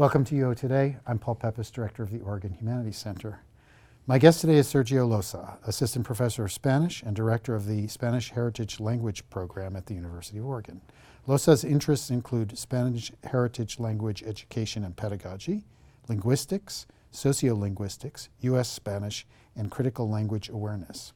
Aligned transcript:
Welcome 0.00 0.24
to 0.24 0.34
UO 0.34 0.56
Today. 0.56 0.96
I'm 1.06 1.18
Paul 1.18 1.36
Peppis, 1.36 1.70
Director 1.70 2.02
of 2.02 2.10
the 2.10 2.20
Oregon 2.20 2.54
Humanities 2.54 2.96
Center. 2.96 3.40
My 4.06 4.16
guest 4.16 4.40
today 4.40 4.54
is 4.54 4.66
Sergio 4.66 5.06
Loza, 5.06 5.58
Assistant 5.66 6.06
Professor 6.06 6.46
of 6.46 6.52
Spanish 6.52 7.02
and 7.02 7.14
Director 7.14 7.54
of 7.54 7.66
the 7.66 7.86
Spanish 7.86 8.30
Heritage 8.30 8.80
Language 8.80 9.28
Program 9.28 9.76
at 9.76 9.84
the 9.84 9.92
University 9.92 10.38
of 10.38 10.46
Oregon. 10.46 10.80
Loza's 11.28 11.64
interests 11.64 12.08
include 12.08 12.56
Spanish 12.56 13.12
heritage 13.24 13.78
language 13.78 14.22
education 14.22 14.84
and 14.84 14.96
pedagogy, 14.96 15.66
linguistics, 16.08 16.86
sociolinguistics, 17.12 18.28
U.S. 18.40 18.70
Spanish, 18.70 19.26
and 19.54 19.70
critical 19.70 20.08
language 20.08 20.48
awareness. 20.48 21.12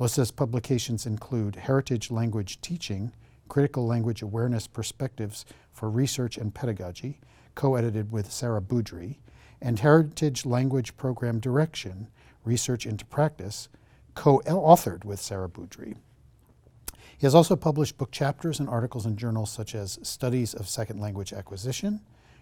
Loza's 0.00 0.30
publications 0.30 1.04
include 1.04 1.54
Heritage 1.56 2.10
Language 2.10 2.62
Teaching, 2.62 3.12
Critical 3.48 3.86
Language 3.86 4.22
Awareness 4.22 4.66
Perspectives 4.66 5.44
for 5.70 5.90
Research 5.90 6.38
and 6.38 6.54
Pedagogy, 6.54 7.20
co-edited 7.54 8.12
with 8.12 8.32
Sara 8.32 8.60
Beaudrie, 8.60 9.16
and 9.60 9.78
Heritage 9.78 10.46
Language 10.46 10.96
Program 10.96 11.38
Direction, 11.40 12.08
Research 12.44 12.86
into 12.86 13.04
Practice, 13.04 13.68
co-authored 14.14 15.04
with 15.04 15.20
Sara 15.20 15.48
Beaudrie. 15.48 15.96
He 17.18 17.26
has 17.26 17.34
also 17.34 17.54
published 17.54 17.98
book 17.98 18.10
chapters 18.10 18.60
and 18.60 18.68
articles 18.68 19.04
in 19.04 19.16
journals 19.16 19.50
such 19.50 19.74
as 19.74 19.98
Studies 20.02 20.54
of 20.54 20.68
Second 20.68 21.00
Language 21.00 21.34
Acquisition, 21.34 22.00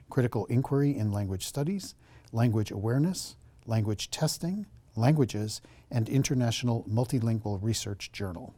Critical 0.09 0.47
Inquiry 0.47 0.97
in 0.97 1.11
Language 1.11 1.45
Studies, 1.47 1.97
Language 2.33 2.71
Awareness, 2.71 3.37
Language 3.67 4.11
Testing, 4.11 4.67
Languages, 4.95 5.61
and 5.91 6.09
International 6.09 6.85
Multilingual 6.89 7.59
Research 7.61 8.13
Journal. 8.13 8.55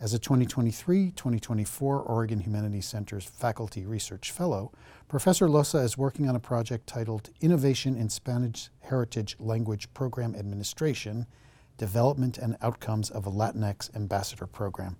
As 0.00 0.14
a 0.14 0.18
2023-2024 0.20 1.82
Oregon 1.82 2.38
Humanities 2.38 2.86
Center's 2.86 3.24
Faculty 3.24 3.84
Research 3.84 4.30
Fellow, 4.30 4.70
Professor 5.08 5.48
Loza 5.48 5.82
is 5.82 5.98
working 5.98 6.28
on 6.28 6.36
a 6.36 6.40
project 6.40 6.86
titled 6.86 7.30
Innovation 7.40 7.96
in 7.96 8.08
Spanish 8.08 8.70
Heritage 8.78 9.34
Language 9.40 9.92
Program 9.94 10.36
Administration, 10.36 11.26
Development 11.78 12.38
and 12.38 12.56
Outcomes 12.62 13.10
of 13.10 13.26
a 13.26 13.30
Latinx 13.30 13.92
Ambassador 13.96 14.46
Program. 14.46 14.96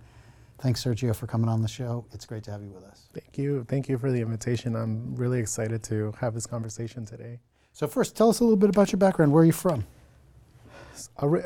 Thanks, 0.58 0.82
Sergio, 0.82 1.14
for 1.14 1.28
coming 1.28 1.48
on 1.48 1.62
the 1.62 1.68
show. 1.68 2.04
It's 2.12 2.26
great 2.26 2.42
to 2.44 2.50
have 2.50 2.64
you 2.64 2.70
with 2.70 2.82
us. 2.82 3.08
Thank 3.14 3.38
you. 3.38 3.64
Thank 3.68 3.88
you 3.88 3.98
for 3.98 4.10
the 4.10 4.20
invitation. 4.20 4.74
I'm 4.74 5.14
really 5.14 5.38
excited 5.38 5.84
to 5.84 6.12
have 6.20 6.34
this 6.34 6.46
conversation 6.46 7.04
today. 7.04 7.38
So 7.72 7.86
first, 7.86 8.16
tell 8.16 8.30
us 8.30 8.40
a 8.40 8.42
little 8.42 8.56
bit 8.56 8.70
about 8.70 8.90
your 8.90 8.98
background. 8.98 9.30
Where 9.30 9.44
are 9.44 9.46
you 9.46 9.52
from? 9.52 9.86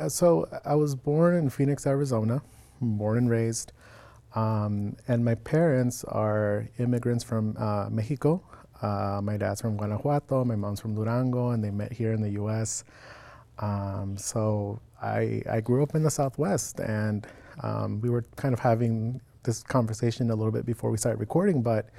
So 0.09 0.49
uh, 0.51 0.57
uh, 0.57 0.61
I 0.65 0.75
was 0.75 0.95
born 0.95 1.35
in 1.35 1.51
Phoenix, 1.51 1.87
Arizona 1.87 2.41
born 2.83 3.19
and 3.19 3.31
raised. 3.31 3.73
Um, 4.35 4.97
and 5.09 5.25
my 5.25 5.35
parents 5.35 6.05
are 6.05 6.69
immigrants 6.79 7.25
from 7.25 7.57
uh, 7.59 7.89
Mexico. 7.91 8.43
Uh, 8.81 9.21
my 9.23 9.37
dad's 9.37 9.61
from 9.61 9.77
Guanajuato, 9.77 10.45
my 10.45 10.57
mom's 10.57 10.81
from 10.81 10.95
Durango, 10.95 11.51
and 11.51 11.63
they 11.63 11.71
met 11.71 11.93
here 11.93 12.13
in 12.13 12.21
the 12.21 12.31
US. 12.31 12.85
Um, 13.59 14.17
so 14.17 14.81
I, 15.01 15.43
I 15.49 15.61
grew 15.61 15.83
up 15.83 15.95
in 15.95 16.03
the 16.03 16.11
Southwest, 16.11 16.81
and 16.81 17.27
um, 17.63 18.01
we 18.01 18.11
were 18.11 18.25
kind 18.37 18.53
of 18.55 18.61
having 18.61 19.21
this 19.45 19.63
conversation 19.63 20.31
a 20.31 20.35
little 20.35 20.53
bit 20.53 20.67
before 20.67 20.91
we 20.91 20.97
started 20.97 21.19
recording, 21.21 21.63
but 21.63 21.91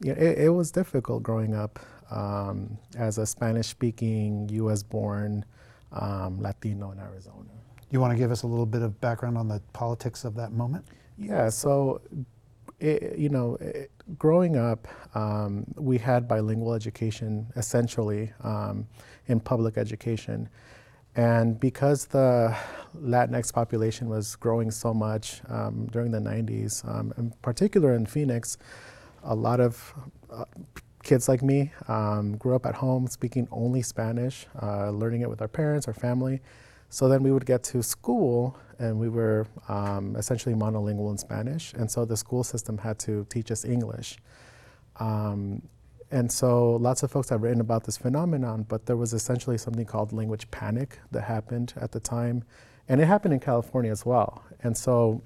you 0.00 0.14
know, 0.14 0.20
it, 0.20 0.38
it, 0.38 0.48
was 0.50 0.70
difficult 0.70 1.22
growing 1.22 1.54
up 1.54 1.78
um, 2.10 2.76
as 2.96 3.18
a 3.18 3.26
Spanish 3.26 3.68
speaking, 3.68 4.48
US 4.50 4.82
born 4.82 5.44
um, 5.92 6.40
Latino 6.40 6.90
in 6.90 6.98
Arizona. 6.98 7.50
You 7.94 8.00
want 8.00 8.10
to 8.10 8.18
give 8.18 8.32
us 8.32 8.42
a 8.42 8.48
little 8.48 8.66
bit 8.66 8.82
of 8.82 9.00
background 9.00 9.38
on 9.38 9.46
the 9.46 9.62
politics 9.72 10.24
of 10.24 10.34
that 10.34 10.50
moment? 10.50 10.84
Yeah, 11.16 11.48
so, 11.48 12.00
it, 12.80 13.16
you 13.16 13.28
know, 13.28 13.54
it, 13.60 13.92
growing 14.18 14.56
up, 14.56 14.88
um, 15.14 15.64
we 15.76 15.98
had 15.98 16.26
bilingual 16.26 16.74
education 16.74 17.46
essentially 17.54 18.32
um, 18.42 18.88
in 19.28 19.38
public 19.38 19.78
education. 19.78 20.48
And 21.14 21.60
because 21.60 22.06
the 22.06 22.56
Latinx 23.00 23.52
population 23.52 24.08
was 24.08 24.34
growing 24.34 24.72
so 24.72 24.92
much 24.92 25.40
um, 25.48 25.86
during 25.92 26.10
the 26.10 26.18
90s, 26.18 26.84
um, 26.88 27.14
in 27.16 27.30
particular 27.42 27.94
in 27.94 28.06
Phoenix, 28.06 28.58
a 29.22 29.36
lot 29.36 29.60
of 29.60 29.94
uh, 30.32 30.46
kids 31.04 31.28
like 31.28 31.44
me 31.44 31.70
um, 31.86 32.36
grew 32.38 32.56
up 32.56 32.66
at 32.66 32.74
home 32.74 33.06
speaking 33.06 33.46
only 33.52 33.82
Spanish, 33.82 34.48
uh, 34.60 34.90
learning 34.90 35.20
it 35.20 35.30
with 35.30 35.40
our 35.40 35.46
parents, 35.46 35.86
our 35.86 35.94
family. 35.94 36.40
So 36.94 37.08
then 37.08 37.24
we 37.24 37.32
would 37.32 37.44
get 37.44 37.64
to 37.64 37.82
school 37.82 38.56
and 38.78 39.00
we 39.00 39.08
were 39.08 39.48
um, 39.68 40.14
essentially 40.14 40.54
monolingual 40.54 41.10
in 41.10 41.18
Spanish. 41.18 41.72
And 41.72 41.90
so 41.90 42.04
the 42.04 42.16
school 42.16 42.44
system 42.44 42.78
had 42.78 43.00
to 43.00 43.26
teach 43.28 43.50
us 43.50 43.64
English. 43.64 44.18
Um, 45.00 45.60
and 46.12 46.30
so 46.30 46.76
lots 46.76 47.02
of 47.02 47.10
folks 47.10 47.30
have 47.30 47.42
written 47.42 47.60
about 47.60 47.82
this 47.82 47.96
phenomenon, 47.96 48.64
but 48.68 48.86
there 48.86 48.96
was 48.96 49.12
essentially 49.12 49.58
something 49.58 49.84
called 49.84 50.12
language 50.12 50.48
panic 50.52 51.00
that 51.10 51.22
happened 51.22 51.74
at 51.80 51.90
the 51.90 51.98
time. 51.98 52.44
And 52.88 53.00
it 53.00 53.06
happened 53.06 53.34
in 53.34 53.40
California 53.40 53.90
as 53.90 54.06
well. 54.06 54.44
And 54.62 54.76
so 54.76 55.20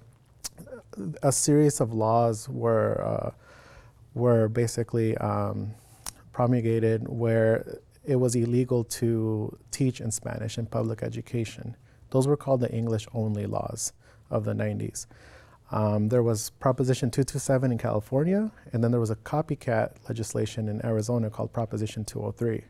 a 1.23 1.31
series 1.31 1.83
of 1.83 1.93
laws 1.93 2.49
were, 2.49 3.05
uh, 3.05 3.31
were 4.15 4.49
basically 4.49 5.19
um, 5.19 5.75
promulgated 6.33 7.07
where 7.07 7.79
it 8.09 8.17
was 8.17 8.35
illegal 8.35 8.83
to 8.85 9.57
teach 9.71 10.01
in 10.01 10.11
Spanish 10.11 10.57
in 10.57 10.65
public 10.65 11.03
education. 11.03 11.77
Those 12.11 12.27
were 12.27 12.39
called 12.39 12.61
the 12.61 12.73
English 12.73 13.07
only 13.13 13.45
laws 13.45 13.93
of 14.31 14.45
the 14.45 14.55
90s. 14.55 15.07
Um, 15.71 16.09
there 16.09 16.23
was 16.23 16.49
Proposition 16.49 17.11
227 17.11 17.71
in 17.71 17.77
California, 17.77 18.51
and 18.73 18.83
then 18.83 18.91
there 18.91 19.01
was 19.01 19.11
a 19.11 19.17
copycat 19.17 19.91
legislation 20.09 20.69
in 20.69 20.85
Arizona 20.87 21.29
called 21.29 21.53
Proposition 21.53 22.07
203. 22.07 22.65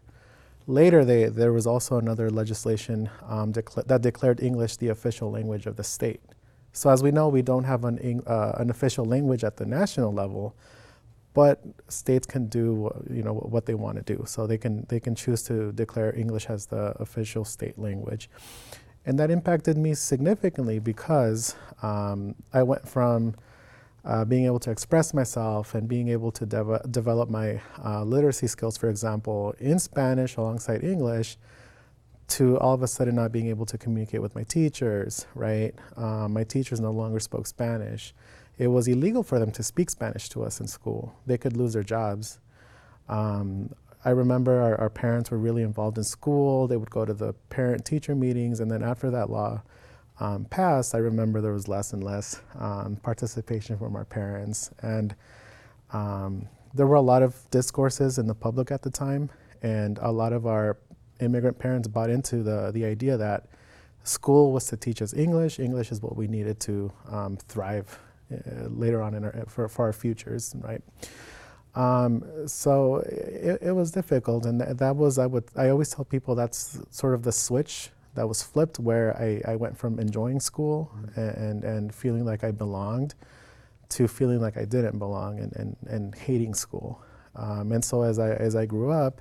Later, 0.67 1.05
they, 1.05 1.27
there 1.27 1.53
was 1.53 1.69
also 1.69 1.99
another 1.99 2.31
legislation 2.31 3.09
um, 3.29 3.53
that 3.53 4.01
declared 4.03 4.43
English 4.43 4.77
the 4.79 4.89
official 4.89 5.31
language 5.31 5.67
of 5.67 5.77
the 5.77 5.85
state. 5.85 6.21
So, 6.73 6.91
as 6.91 7.01
we 7.01 7.13
know, 7.13 7.29
we 7.29 7.43
don't 7.43 7.65
have 7.65 7.85
an, 7.85 8.23
uh, 8.27 8.53
an 8.57 8.71
official 8.71 9.05
language 9.05 9.45
at 9.45 9.57
the 9.57 9.65
national 9.65 10.13
level, 10.13 10.57
but 11.35 11.63
states 11.89 12.27
can 12.27 12.47
do 12.47 12.91
you 13.11 13.23
know 13.23 13.35
what 13.35 13.67
they 13.67 13.75
want 13.75 13.97
to 13.97 14.17
do. 14.17 14.25
So 14.27 14.47
they 14.47 14.59
can 14.59 14.87
they 14.89 15.01
can 15.01 15.15
choose 15.15 15.43
to 15.45 15.73
declare 15.73 16.15
English 16.17 16.47
as 16.47 16.67
the 16.67 16.95
official 17.01 17.45
state 17.45 17.79
language, 17.79 18.31
and 19.07 19.19
that 19.19 19.31
impacted 19.31 19.77
me 19.77 19.95
significantly 19.95 20.79
because 20.79 21.55
um, 21.83 22.35
I 22.53 22.63
went 22.63 22.89
from 22.89 23.35
uh, 24.05 24.25
being 24.25 24.47
able 24.47 24.59
to 24.61 24.71
express 24.71 25.13
myself 25.13 25.75
and 25.75 25.87
being 25.89 26.09
able 26.09 26.33
to 26.33 26.47
dev- 26.47 26.91
develop 26.91 27.29
my 27.29 27.61
uh, 27.85 28.03
literacy 28.05 28.47
skills, 28.47 28.77
for 28.77 28.89
example, 28.89 29.55
in 29.59 29.79
Spanish 29.79 30.37
alongside 30.37 30.83
English, 30.83 31.37
to 32.29 32.59
all 32.59 32.75
of 32.75 32.83
a 32.83 32.89
sudden 32.89 33.17
not 33.17 33.33
being 33.33 33.49
able 33.49 33.67
to 33.67 33.77
communicate 33.77 34.23
with 34.23 34.35
my 34.35 34.45
teachers, 34.45 35.27
right? 35.35 35.75
Um, 35.97 36.33
my 36.33 36.45
teachers 36.45 36.81
no 36.81 36.91
longer 36.91 37.21
spoke 37.21 37.47
Spanish 37.47 38.15
it 38.59 38.67
was 38.67 38.89
illegal 38.89 39.23
for 39.23 39.39
them 39.39 39.53
to 39.53 39.63
speak 39.63 39.89
Spanish 39.89 40.29
to 40.31 40.43
us 40.43 40.61
in 40.61 40.67
school. 40.67 41.15
They 41.27 41.39
could 41.39 41.57
lose 41.57 41.73
their 41.73 41.85
jobs. 41.85 42.41
Um, 43.09 43.71
I 44.05 44.11
remember 44.11 44.61
our, 44.61 44.81
our, 44.81 44.91
parents 44.91 45.31
were 45.31 45.39
really 45.39 45.63
involved 45.63 45.97
in 45.97 46.05
school. 46.05 46.67
They 46.67 46.77
would 46.77 46.91
go 46.91 47.05
to 47.05 47.15
the 47.15 47.33
parent 47.51 47.85
teacher 47.85 48.15
meetings, 48.15 48.61
and 48.61 48.71
then 48.71 48.83
after 48.83 49.11
that 49.11 49.31
law 49.31 49.63
um, 50.21 50.45
passed, 50.47 50.95
I 50.95 50.99
remember 50.99 51.41
there 51.41 51.53
was 51.53 51.69
less 51.69 51.93
and 51.93 52.03
less 52.03 52.43
um, 52.59 52.97
participation 53.03 53.79
from 53.79 53.97
our 53.97 54.05
parents. 54.05 54.71
And 54.83 55.15
um, 55.93 56.49
there 56.75 56.87
were 56.87 56.97
a 56.97 57.01
lot 57.01 57.23
of 57.23 57.37
discourses 57.51 58.19
in 58.19 58.27
the 58.27 58.35
public 58.35 58.71
at 58.71 58.83
the 58.83 58.91
time, 58.91 59.31
and 59.63 59.99
a 60.03 60.11
lot 60.11 60.33
of 60.33 60.47
our 60.47 60.79
immigrant 61.21 61.59
parents 61.59 61.89
bought 61.89 62.11
into 62.11 62.43
the, 62.43 62.71
the 62.73 62.85
idea 62.85 63.17
that 63.17 63.47
school 64.05 64.53
was 64.53 64.67
to 64.67 64.77
teach 64.77 65.01
us 65.01 65.15
English. 65.15 65.59
English 65.59 65.93
is 65.93 66.03
what 66.03 66.17
we 66.17 66.27
needed 66.27 66.61
to 66.61 66.93
um, 67.11 67.37
thrive 67.37 67.99
later 68.69 69.03
on 69.03 69.15
in 69.15 69.25
our, 69.25 69.45
for, 69.49 69.69
for 69.69 69.87
our 69.87 69.93
futures, 69.93 70.55
right? 70.61 70.83
Um, 71.75 72.25
so 72.47 72.97
it, 72.97 73.59
it, 73.63 73.73
was 73.73 73.93
difficult, 73.93 74.47
and 74.47 74.61
th- 74.61 74.79
that 74.79 74.97
was 74.97 75.19
I 75.19 75.27
would 75.27 75.45
I 75.55 75.69
always 75.69 75.91
tell 75.91 76.05
people 76.05 76.35
that's 76.35 76.81
sort 76.91 77.15
of 77.15 77.23
the 77.23 77.33
switch 77.33 77.91
that 78.15 78.27
was 78.27 78.43
flipped, 78.43 78.81
where 78.81 79.17
I, 79.17 79.41
I 79.53 79.57
went 79.57 79.77
from 79.77 80.01
enjoying 80.01 80.41
school 80.41 80.91
mm-hmm. 80.97 81.21
and, 81.21 81.65
and 81.65 81.95
feeling 81.95 82.25
like 82.25 82.43
I 82.43 82.51
belonged 82.51 83.15
to 83.91 84.09
feeling 84.09 84.41
like 84.41 84.57
I 84.57 84.65
didn't 84.65 84.99
belong 84.99 85.39
and, 85.39 85.53
and, 85.55 85.77
and 85.87 86.15
hating 86.15 86.55
school. 86.55 87.01
Um, 87.37 87.71
and 87.73 87.85
so 87.85 88.03
as 88.03 88.19
I 88.19 88.31
as 88.33 88.57
I 88.57 88.67
grew 88.67 88.91
up 88.91 89.21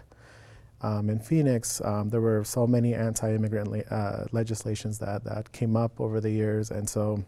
um, 0.81 1.09
in 1.09 1.19
Phoenix, 1.19 1.81
um, 1.81 2.09
there 2.09 2.21
were 2.21 2.43
so 2.43 2.65
many 2.65 2.95
anti-immigrant 2.95 3.69
le- 3.69 3.95
uh, 3.95 4.25
legislations 4.31 4.97
that 4.99 5.23
that 5.25 5.51
came 5.51 5.75
up 5.75 5.99
over 6.01 6.19
the 6.19 6.31
years, 6.31 6.71
and 6.71 6.89
so 6.89 7.23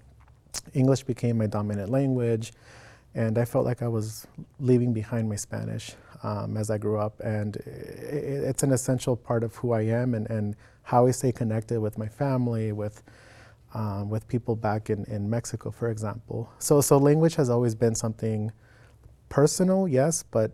English 0.73 1.03
became 1.03 1.37
my 1.37 1.47
dominant 1.47 1.89
language, 1.89 2.53
and 3.15 3.37
I 3.37 3.45
felt 3.45 3.65
like 3.65 3.81
I 3.81 3.87
was 3.87 4.27
leaving 4.59 4.93
behind 4.93 5.27
my 5.29 5.35
Spanish 5.35 5.95
um, 6.23 6.57
as 6.57 6.69
I 6.69 6.77
grew 6.77 6.99
up. 6.99 7.19
And 7.21 7.55
it, 7.57 8.43
it's 8.49 8.63
an 8.63 8.71
essential 8.71 9.15
part 9.15 9.43
of 9.43 9.55
who 9.55 9.71
I 9.71 9.81
am 9.81 10.13
and, 10.13 10.29
and 10.29 10.55
how 10.83 11.07
I 11.07 11.11
stay 11.11 11.31
connected 11.31 11.79
with 11.79 11.97
my 11.97 12.07
family, 12.07 12.71
with 12.71 13.03
um, 13.73 14.09
with 14.09 14.27
people 14.27 14.55
back 14.55 14.89
in, 14.89 15.05
in 15.05 15.29
Mexico, 15.29 15.71
for 15.71 15.89
example. 15.89 16.51
So, 16.59 16.81
so 16.81 16.97
language 16.97 17.35
has 17.35 17.49
always 17.49 17.75
been 17.75 17.93
something 17.95 18.51
personal, 19.29 19.87
yes, 19.87 20.23
but 20.23 20.51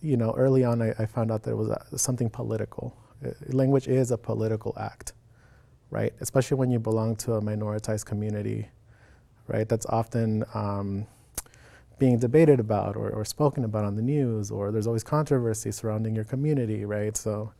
you 0.00 0.16
know, 0.16 0.32
early 0.36 0.64
on, 0.64 0.82
I, 0.82 0.94
I 0.98 1.06
found 1.06 1.30
out 1.30 1.42
that 1.44 1.50
it 1.50 1.56
was 1.56 1.70
uh, 1.70 1.96
something 1.96 2.28
political. 2.28 2.96
Uh, 3.24 3.30
language 3.48 3.88
is 3.88 4.10
a 4.10 4.18
political 4.18 4.74
act, 4.78 5.12
right? 5.90 6.12
Especially 6.20 6.56
when 6.56 6.70
you 6.70 6.78
belong 6.78 7.16
to 7.16 7.34
a 7.34 7.40
minoritized 7.40 8.04
community, 8.04 8.68
right? 9.46 9.68
That's 9.68 9.86
often 9.86 10.44
um, 10.54 11.06
being 11.98 12.18
debated 12.18 12.60
about 12.60 12.96
or, 12.96 13.10
or 13.10 13.24
spoken 13.24 13.64
about 13.64 13.84
on 13.84 13.96
the 13.96 14.02
news, 14.02 14.50
or 14.50 14.72
there's 14.72 14.86
always 14.86 15.04
controversy 15.04 15.70
surrounding 15.70 16.14
your 16.14 16.24
community, 16.24 16.84
right? 16.84 17.16
So, 17.16 17.52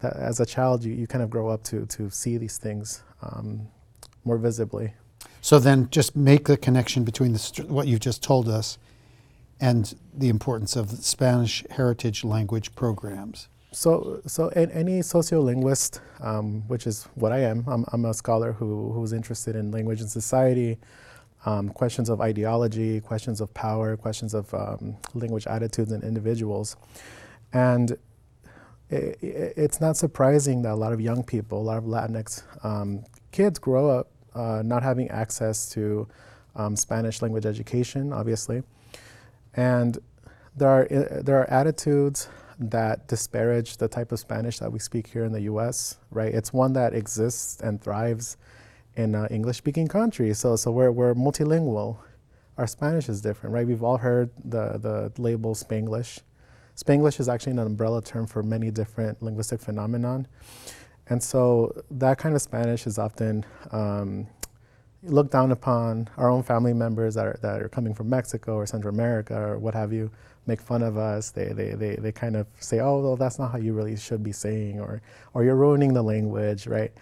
that, 0.00 0.16
as 0.16 0.40
a 0.40 0.46
child, 0.46 0.84
you, 0.84 0.92
you 0.92 1.06
kind 1.06 1.22
of 1.22 1.30
grow 1.30 1.48
up 1.48 1.62
to, 1.64 1.86
to 1.86 2.10
see 2.10 2.36
these 2.36 2.58
things 2.58 3.02
um, 3.22 3.68
more 4.24 4.36
visibly. 4.36 4.92
So 5.40 5.58
then 5.58 5.88
just 5.90 6.14
make 6.14 6.46
the 6.46 6.56
connection 6.56 7.04
between 7.04 7.32
the, 7.32 7.64
what 7.68 7.86
you've 7.86 8.00
just 8.00 8.22
told 8.22 8.48
us 8.48 8.78
and 9.60 9.94
the 10.12 10.28
importance 10.28 10.76
of 10.76 10.90
Spanish 10.90 11.64
heritage 11.70 12.24
language 12.24 12.74
programs. 12.74 13.48
So, 13.72 14.20
so 14.26 14.48
any 14.48 15.00
sociolinguist, 15.00 16.00
um, 16.20 16.62
which 16.68 16.86
is 16.86 17.04
what 17.14 17.32
I 17.32 17.38
am, 17.40 17.64
I'm, 17.66 17.84
I'm 17.92 18.04
a 18.04 18.12
scholar 18.12 18.52
who, 18.52 18.92
who's 18.92 19.12
interested 19.12 19.56
in 19.56 19.70
language 19.70 20.00
and 20.00 20.10
society, 20.10 20.78
um, 21.44 21.68
questions 21.70 22.08
of 22.08 22.20
ideology, 22.20 23.00
questions 23.00 23.40
of 23.40 23.52
power, 23.54 23.96
questions 23.96 24.34
of 24.34 24.52
um, 24.54 24.96
language 25.14 25.46
attitudes 25.46 25.92
in 25.92 26.02
individuals. 26.02 26.76
And 27.52 27.98
i 28.90 28.96
i 28.96 29.16
it's 29.64 29.80
not 29.80 29.96
surprising 29.96 30.62
that 30.62 30.72
a 30.72 30.80
lot 30.84 30.92
of 30.92 31.00
young 31.00 31.22
people, 31.24 31.60
a 31.60 31.66
lot 31.70 31.78
of 31.78 31.84
Latinx 31.84 32.42
um, 32.64 33.04
kids 33.32 33.58
grow 33.58 33.88
up 33.90 34.08
uh, 34.34 34.62
not 34.64 34.82
having 34.82 35.08
access 35.10 35.68
to 35.70 36.08
um, 36.54 36.76
Spanish 36.76 37.22
language 37.22 37.46
education, 37.46 38.12
obviously. 38.12 38.62
And 39.54 39.98
there 40.56 40.68
are, 40.68 40.84
uh, 40.84 41.22
there 41.22 41.38
are 41.38 41.50
attitudes 41.50 42.28
that 42.58 43.08
disparage 43.08 43.78
the 43.78 43.88
type 43.88 44.12
of 44.12 44.18
Spanish 44.18 44.58
that 44.58 44.70
we 44.70 44.78
speak 44.78 45.06
here 45.06 45.24
in 45.24 45.32
the 45.32 45.42
US, 45.42 45.98
right? 46.10 46.32
It's 46.32 46.52
one 46.52 46.72
that 46.74 46.94
exists 46.94 47.60
and 47.60 47.82
thrives 47.82 48.36
in 48.96 49.14
uh, 49.14 49.26
English 49.30 49.58
speaking 49.58 49.88
countries. 49.88 50.38
So, 50.38 50.56
so 50.56 50.70
we're, 50.70 50.90
we're 50.90 51.14
multilingual. 51.14 51.98
Our 52.58 52.66
Spanish 52.66 53.08
is 53.08 53.20
different, 53.20 53.54
right? 53.54 53.66
We've 53.66 53.82
all 53.82 53.96
heard 53.96 54.30
the, 54.44 54.78
the 54.78 55.12
label 55.20 55.54
Spanglish. 55.54 56.20
Spanglish 56.76 57.20
is 57.20 57.28
actually 57.28 57.52
an 57.52 57.58
umbrella 57.60 58.02
term 58.02 58.26
for 58.26 58.42
many 58.42 58.70
different 58.70 59.22
linguistic 59.22 59.60
phenomenon. 59.60 60.26
And 61.08 61.22
so 61.22 61.82
that 61.90 62.18
kind 62.18 62.34
of 62.34 62.42
Spanish 62.42 62.86
is 62.86 62.98
often 62.98 63.44
um, 63.70 64.26
looked 65.02 65.32
down 65.32 65.52
upon. 65.52 66.08
Our 66.16 66.30
own 66.30 66.42
family 66.42 66.72
members 66.72 67.14
that 67.14 67.26
are, 67.26 67.38
that 67.42 67.62
are 67.62 67.68
coming 67.68 67.94
from 67.94 68.08
Mexico 68.08 68.54
or 68.54 68.66
Central 68.66 68.94
America 68.94 69.34
or 69.34 69.58
what 69.58 69.74
have 69.74 69.92
you 69.92 70.10
make 70.46 70.60
fun 70.60 70.82
of 70.82 70.96
us. 70.96 71.30
They, 71.30 71.46
they, 71.46 71.70
they, 71.70 71.96
they 71.96 72.12
kind 72.12 72.36
of 72.36 72.46
say, 72.60 72.80
oh, 72.80 73.00
well, 73.00 73.16
that's 73.16 73.38
not 73.38 73.52
how 73.52 73.58
you 73.58 73.72
really 73.72 73.96
should 73.96 74.22
be 74.22 74.32
saying, 74.32 74.80
or, 74.80 75.02
or 75.34 75.44
you're 75.44 75.56
ruining 75.56 75.92
the 75.92 76.02
language, 76.02 76.66
right? 76.66 76.92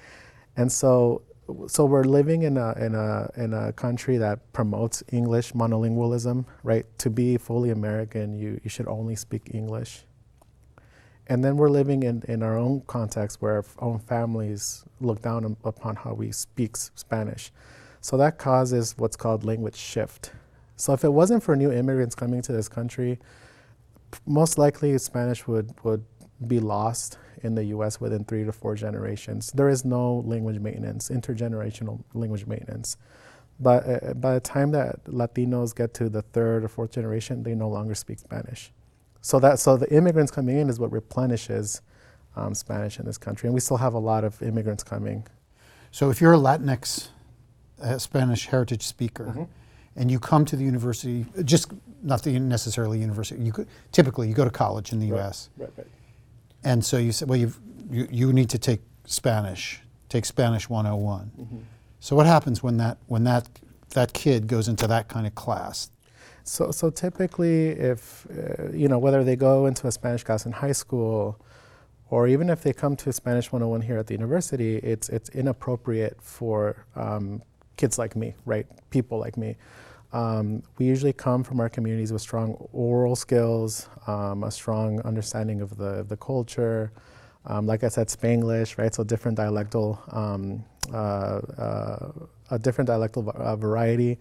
And 0.56 0.70
so, 0.70 1.22
so 1.68 1.84
we're 1.84 2.04
living 2.04 2.42
in 2.42 2.56
a, 2.56 2.72
in, 2.72 2.94
a, 2.94 3.30
in 3.36 3.54
a 3.54 3.72
country 3.72 4.16
that 4.18 4.52
promotes 4.52 5.02
English 5.12 5.52
monolingualism, 5.52 6.44
right? 6.62 6.86
To 6.98 7.10
be 7.10 7.36
fully 7.36 7.70
American, 7.70 8.38
you, 8.38 8.60
you 8.62 8.70
should 8.70 8.88
only 8.88 9.16
speak 9.16 9.50
English. 9.52 10.04
And 11.28 11.44
then 11.44 11.56
we're 11.56 11.70
living 11.70 12.02
in, 12.02 12.24
in 12.26 12.42
our 12.42 12.58
own 12.58 12.82
context 12.88 13.40
where 13.40 13.56
our 13.56 13.64
own 13.78 14.00
families 14.00 14.84
look 15.00 15.22
down 15.22 15.56
upon 15.64 15.94
how 15.94 16.12
we 16.12 16.32
speak 16.32 16.76
Spanish. 16.76 17.52
So 18.00 18.16
that 18.16 18.38
causes 18.38 18.94
what's 18.98 19.16
called 19.16 19.44
language 19.44 19.76
shift. 19.76 20.32
So 20.76 20.92
if 20.92 21.04
it 21.04 21.12
wasn't 21.12 21.42
for 21.42 21.54
new 21.54 21.70
immigrants 21.70 22.14
coming 22.14 22.42
to 22.42 22.52
this 22.52 22.68
country, 22.68 23.18
most 24.26 24.58
likely 24.58 24.96
Spanish 24.98 25.46
would, 25.46 25.72
would 25.84 26.04
be 26.46 26.58
lost 26.58 27.18
in 27.42 27.54
the 27.54 27.64
US 27.66 28.00
within 28.00 28.24
three 28.24 28.44
to 28.44 28.52
four 28.52 28.74
generations. 28.74 29.50
There 29.52 29.68
is 29.68 29.84
no 29.84 30.22
language 30.26 30.58
maintenance, 30.60 31.08
intergenerational 31.08 32.02
language 32.14 32.46
maintenance. 32.46 32.96
But 33.58 33.86
uh, 33.86 34.14
by 34.14 34.34
the 34.34 34.40
time 34.40 34.70
that 34.72 35.04
Latinos 35.04 35.74
get 35.74 35.92
to 35.94 36.08
the 36.08 36.22
third 36.22 36.64
or 36.64 36.68
fourth 36.68 36.92
generation, 36.92 37.42
they 37.42 37.54
no 37.54 37.68
longer 37.68 37.94
speak 37.94 38.18
Spanish. 38.18 38.72
So 39.20 39.38
that 39.40 39.58
so 39.58 39.76
the 39.76 39.92
immigrants 39.94 40.32
coming 40.32 40.56
in 40.58 40.70
is 40.70 40.78
what 40.80 40.90
replenishes 40.92 41.82
um, 42.36 42.54
Spanish 42.54 42.98
in 42.98 43.04
this 43.04 43.18
country, 43.18 43.48
and 43.48 43.54
we 43.54 43.60
still 43.60 43.76
have 43.76 43.92
a 43.94 43.98
lot 43.98 44.24
of 44.24 44.40
immigrants 44.42 44.82
coming. 44.82 45.26
So 45.90 46.08
if 46.10 46.20
you're 46.20 46.32
a 46.32 46.38
Latinx 46.38 47.08
uh, 47.82 47.98
Spanish 47.98 48.46
heritage 48.46 48.82
speaker, 48.86 49.24
Mm-hmm. 49.26 49.42
and 49.96 50.10
you 50.10 50.18
come 50.20 50.44
to 50.46 50.56
the 50.56 50.64
university, 50.64 51.26
just 51.44 51.72
not 52.02 52.22
the 52.22 52.38
necessarily 52.38 52.98
university. 52.98 53.42
You 53.42 53.52
could, 53.52 53.68
typically 53.92 54.28
you 54.28 54.34
go 54.34 54.44
to 54.44 54.50
college 54.50 54.92
in 54.92 55.00
the 55.00 55.06
U.S. 55.08 55.50
Right, 55.58 55.68
right. 55.76 55.86
And 56.64 56.84
so 56.84 56.98
you 56.98 57.12
said, 57.12 57.28
well, 57.28 57.38
you've, 57.38 57.58
you 57.90 58.08
you 58.10 58.32
need 58.32 58.50
to 58.50 58.58
take 58.58 58.80
Spanish, 59.04 59.80
take 60.08 60.24
Spanish 60.24 60.68
101. 60.68 61.32
Mm-hmm. 61.38 61.58
So 62.00 62.16
what 62.16 62.26
happens 62.26 62.62
when 62.62 62.76
that 62.78 62.98
when 63.06 63.24
that 63.24 63.48
that 63.90 64.12
kid 64.12 64.46
goes 64.46 64.68
into 64.68 64.86
that 64.86 65.08
kind 65.08 65.26
of 65.26 65.34
class? 65.34 65.90
So, 66.44 66.70
so 66.70 66.90
typically, 66.90 67.68
if 67.68 68.26
uh, 68.30 68.70
you 68.72 68.88
know 68.88 68.98
whether 68.98 69.22
they 69.24 69.36
go 69.36 69.66
into 69.66 69.86
a 69.86 69.92
Spanish 69.92 70.24
class 70.24 70.46
in 70.46 70.52
high 70.52 70.72
school, 70.72 71.38
or 72.08 72.26
even 72.26 72.50
if 72.50 72.62
they 72.62 72.72
come 72.72 72.96
to 72.96 73.12
Spanish 73.12 73.52
101 73.52 73.82
here 73.82 73.98
at 73.98 74.06
the 74.06 74.14
university, 74.14 74.76
it's 74.78 75.08
it's 75.08 75.28
inappropriate 75.30 76.20
for 76.20 76.84
um, 76.96 77.42
kids 77.76 77.98
like 77.98 78.16
me, 78.16 78.34
right? 78.44 78.66
People 78.90 79.18
like 79.18 79.36
me. 79.36 79.56
Um, 80.12 80.62
we 80.78 80.86
usually 80.86 81.12
come 81.12 81.44
from 81.44 81.60
our 81.60 81.68
communities 81.68 82.12
with 82.12 82.22
strong 82.22 82.54
oral 82.72 83.16
skills, 83.16 83.88
um, 84.06 84.44
a 84.44 84.50
strong 84.50 85.00
understanding 85.02 85.60
of 85.60 85.76
the 85.76 86.04
the 86.08 86.16
culture. 86.16 86.92
Um, 87.46 87.66
like 87.66 87.84
I 87.84 87.88
said, 87.88 88.08
Spanglish, 88.08 88.76
right? 88.76 88.94
So 88.94 89.02
different 89.02 89.38
dialectal, 89.38 89.98
um, 90.14 90.62
uh, 90.92 91.40
uh, 91.58 92.12
a 92.50 92.58
different 92.58 92.90
dialectal 92.90 93.34
uh, 93.34 93.56
variety. 93.56 94.18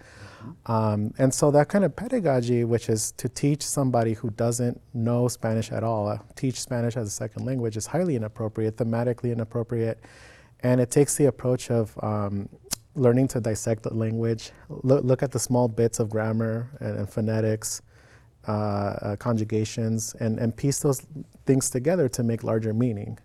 Um, 0.68 1.14
and 1.18 1.34
so 1.34 1.52
that 1.52 1.68
kind 1.68 1.84
of 1.84 1.96
pedagogy, 1.98 2.64
which 2.64 2.88
is 2.88 3.12
to 3.14 3.28
teach 3.28 3.62
somebody 3.62 4.14
who 4.14 4.30
doesn't 4.30 4.80
know 4.94 5.28
Spanish 5.28 5.70
at 5.72 5.84
all, 5.84 6.08
uh, 6.08 6.20
teach 6.36 6.62
Spanish 6.62 6.96
as 6.96 7.08
a 7.08 7.12
second 7.12 7.46
language, 7.46 7.76
is 7.76 7.88
highly 7.88 8.16
inappropriate, 8.16 8.78
thematically 8.78 9.34
inappropriate. 9.34 10.00
And 10.62 10.80
it 10.80 10.90
takes 10.90 11.18
the 11.18 11.26
approach 11.26 11.70
of 11.72 12.02
um, 12.02 12.48
learning 13.00 13.28
to 13.30 13.40
dissect 13.40 13.84
the 13.84 13.94
language, 13.94 14.52
look, 14.70 15.04
look 15.04 15.24
at 15.24 15.32
the 15.32 15.40
small 15.40 15.68
bits 15.68 16.00
of 16.00 16.10
grammar 16.10 16.70
and, 16.80 17.00
and 17.00 17.10
phonetics, 17.10 17.82
uh, 18.48 18.52
uh, 18.52 19.16
conjugations, 19.18 20.16
and, 20.20 20.40
and 20.40 20.56
piece 20.56 20.80
those 20.80 21.06
things 21.46 21.70
together 21.70 22.08
to 22.10 22.24
make 22.24 22.44
larger 22.44 22.74
meaning. 22.74 23.18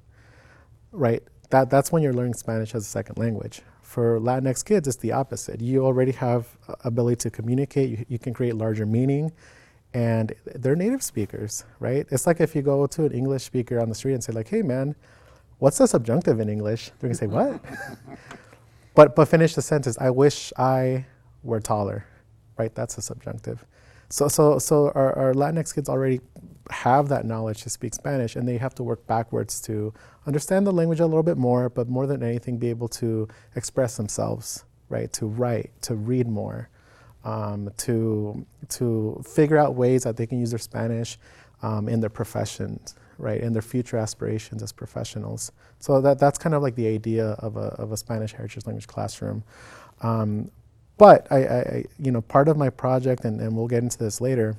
Right? 0.93 1.23
That, 1.51 1.71
that's 1.71 1.93
when 1.93 2.03
you're 2.03 2.13
learning 2.13 2.35
Spanish 2.35 2.75
as 2.75 2.83
a 2.83 2.89
second 2.89 3.19
language. 3.19 3.63
For 3.83 4.19
Latinx 4.19 4.65
kids, 4.65 4.89
it's 4.89 4.97
the 4.97 5.13
opposite. 5.13 5.61
You 5.61 5.85
already 5.85 6.13
have 6.13 6.49
ability 6.85 7.17
to 7.17 7.31
communicate. 7.31 7.91
You, 7.91 8.05
you 8.09 8.19
can 8.19 8.35
create 8.35 8.55
larger 8.57 8.87
meaning, 8.87 9.31
and 9.93 10.35
they're 10.47 10.75
native 10.75 11.03
speakers, 11.03 11.65
right? 11.79 12.07
It's 12.11 12.27
like 12.27 12.41
if 12.41 12.57
you 12.57 12.63
go 12.63 12.87
to 12.87 13.05
an 13.05 13.13
English 13.13 13.45
speaker 13.45 13.81
on 13.81 13.89
the 13.89 13.95
street 13.95 14.15
and 14.15 14.25
say, 14.25 14.33
like, 14.33 14.49
"Hey, 14.49 14.63
man, 14.63 14.97
what's 15.59 15.79
the 15.79 15.87
subjunctive 15.87 16.41
in 16.41 16.49
English?" 16.49 16.91
They're 16.99 17.09
gonna 17.09 17.15
say, 17.15 17.29
"What?" 17.29 17.65
but 18.95 19.17
but 19.17 19.29
finish 19.29 19.55
the 19.55 19.63
sentence. 19.63 19.99
I 20.01 20.11
wish 20.11 20.53
I 20.59 21.07
were 21.43 21.61
taller, 21.61 22.07
right? 22.59 22.75
That's 22.75 22.99
a 22.99 23.03
subjunctive. 23.03 23.65
So 24.09 24.29
so 24.29 24.59
so 24.59 24.93
our, 24.95 25.17
our 25.19 25.35
Latinx 25.35 25.75
kids 25.75 25.89
already 25.89 26.21
have 26.71 27.09
that 27.09 27.25
knowledge 27.27 27.63
to 27.63 27.71
speak 27.71 27.95
Spanish, 27.95 28.37
and 28.37 28.47
they 28.49 28.59
have 28.59 28.75
to 28.77 28.83
work 28.83 29.07
backwards 29.07 29.61
to 29.63 29.93
understand 30.27 30.67
the 30.67 30.73
language 30.73 31.01
a 31.01 31.07
little 31.07 31.23
bit 31.23 31.37
more, 31.37 31.69
but 31.69 31.89
more 31.89 32.07
than 32.07 32.23
anything, 32.23 32.59
be 32.59 32.71
able 32.71 32.89
to 32.89 33.29
express 33.57 33.97
themselves, 33.97 34.65
right? 34.89 35.13
To 35.15 35.27
write, 35.27 35.71
to 35.83 35.95
read 35.95 36.29
more, 36.29 36.69
um, 37.25 37.71
to 37.79 38.47
to 38.71 39.23
figure 39.27 39.59
out 39.59 39.75
ways 39.75 40.05
that 40.05 40.17
they 40.17 40.27
can 40.27 40.39
use 40.41 40.51
their 40.51 40.59
Spanish 40.59 41.19
um, 41.63 41.89
in 41.89 42.01
their 42.01 42.11
professions, 42.11 42.95
right? 43.19 43.41
In 43.41 43.53
their 43.53 43.63
future 43.63 43.97
aspirations 43.97 44.63
as 44.63 44.73
professionals. 44.73 45.53
So 45.79 46.01
that 46.01 46.19
that's 46.19 46.39
kind 46.39 46.55
of 46.55 46.63
like 46.63 46.75
the 46.75 46.89
idea 46.89 47.31
of 47.39 47.57
a 47.57 47.69
of 47.79 47.93
a 47.93 47.97
Spanish 47.97 48.33
heritage 48.33 48.67
language 48.67 48.87
classroom. 48.87 49.45
Um, 50.01 50.51
but 50.97 51.27
I, 51.31 51.37
I, 51.39 51.85
you 51.99 52.13
know, 52.13 52.21
part 52.21 52.49
of 52.49 52.57
my 52.57 52.71
project, 52.71 53.25
and, 53.25 53.41
and 53.41 53.57
we'll 53.57 53.67
get 53.67 53.83
into 53.83 53.99
this 53.99 54.21
later, 54.21 54.57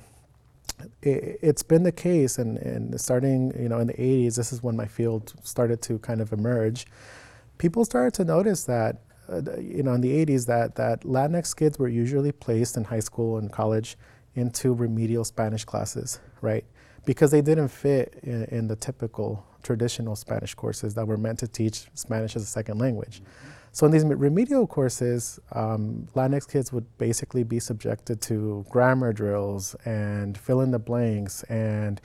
it, 1.02 1.38
it's 1.42 1.62
been 1.62 1.82
the 1.82 1.92
case, 1.92 2.38
and, 2.38 2.58
and 2.58 3.00
starting, 3.00 3.52
you 3.58 3.68
know, 3.68 3.78
in 3.78 3.86
the 3.86 3.94
80s, 3.94 4.36
this 4.36 4.52
is 4.52 4.62
when 4.62 4.76
my 4.76 4.86
field 4.86 5.32
started 5.42 5.80
to 5.82 5.98
kind 6.00 6.20
of 6.20 6.32
emerge. 6.32 6.86
People 7.58 7.84
started 7.84 8.12
to 8.14 8.24
notice 8.24 8.64
that, 8.64 8.98
uh, 9.30 9.40
you 9.58 9.82
know, 9.82 9.94
in 9.94 10.02
the 10.02 10.26
80s, 10.26 10.46
that, 10.46 10.74
that 10.76 11.02
Latinx 11.02 11.56
kids 11.56 11.78
were 11.78 11.88
usually 11.88 12.32
placed 12.32 12.76
in 12.76 12.84
high 12.84 13.00
school 13.00 13.38
and 13.38 13.50
college 13.50 13.96
into 14.34 14.74
remedial 14.74 15.24
Spanish 15.24 15.64
classes, 15.64 16.20
right? 16.42 16.64
Because 17.06 17.30
they 17.30 17.40
didn't 17.40 17.68
fit 17.68 18.18
in, 18.22 18.44
in 18.44 18.68
the 18.68 18.76
typical 18.76 19.42
traditional 19.62 20.14
Spanish 20.14 20.54
courses 20.54 20.94
that 20.94 21.06
were 21.06 21.16
meant 21.16 21.38
to 21.38 21.48
teach 21.48 21.86
Spanish 21.94 22.36
as 22.36 22.42
a 22.42 22.46
second 22.46 22.78
language. 22.78 23.22
So 23.72 23.84
in 23.84 23.92
these 23.92 24.04
remedial 24.04 24.66
courses, 24.66 25.38
um, 25.52 26.08
Latinx 26.14 26.48
kids 26.48 26.72
would 26.72 26.86
basically 26.98 27.44
be 27.44 27.60
subjected 27.60 28.20
to 28.22 28.64
grammar 28.70 29.12
drills 29.12 29.74
and 29.84 30.36
fill 30.36 30.60
in 30.62 30.70
the 30.70 30.78
blanks 30.78 31.42
and 31.44 32.00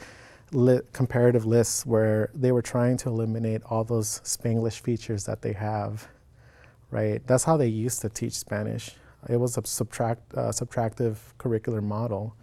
li- 0.52 0.82
comparative 0.92 1.46
lists 1.46 1.86
where 1.86 2.30
they 2.34 2.52
were 2.52 2.62
trying 2.62 2.98
to 2.98 3.10
eliminate 3.10 3.62
all 3.70 3.84
those 3.84 4.22
Spanglish 4.26 4.82
features 4.82 5.24
that 5.26 5.42
they 5.42 5.54
have, 5.54 6.08
right? 6.90 7.26
That's 7.26 7.46
how 7.46 7.58
they 7.58 7.68
used 7.68 8.02
to 8.02 8.10
teach 8.10 8.34
Spanish. 8.34 8.92
It 9.30 9.38
was 9.38 9.58
a 9.58 9.66
subtract, 9.66 10.34
uh, 10.34 10.50
subtractive 10.50 11.16
curricular 11.40 11.82
model. 11.82 12.36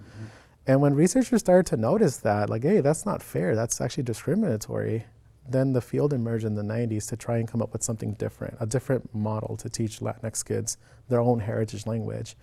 And 0.68 0.82
when 0.82 0.94
researchers 0.94 1.40
started 1.40 1.64
to 1.70 1.78
notice 1.78 2.18
that, 2.18 2.50
like, 2.50 2.62
hey, 2.62 2.82
that's 2.82 3.06
not 3.06 3.22
fair, 3.22 3.56
that's 3.56 3.80
actually 3.80 4.02
discriminatory, 4.02 5.06
then 5.48 5.72
the 5.72 5.80
field 5.80 6.12
emerged 6.12 6.44
in 6.44 6.54
the 6.54 6.62
90s 6.62 7.08
to 7.08 7.16
try 7.16 7.38
and 7.38 7.48
come 7.48 7.62
up 7.62 7.72
with 7.72 7.82
something 7.82 8.12
different, 8.12 8.54
a 8.60 8.66
different 8.66 9.14
model 9.14 9.56
to 9.56 9.70
teach 9.70 10.00
Latinx 10.00 10.44
kids 10.44 10.76
their 11.08 11.20
own 11.20 11.40
heritage 11.40 11.86
language. 11.86 12.36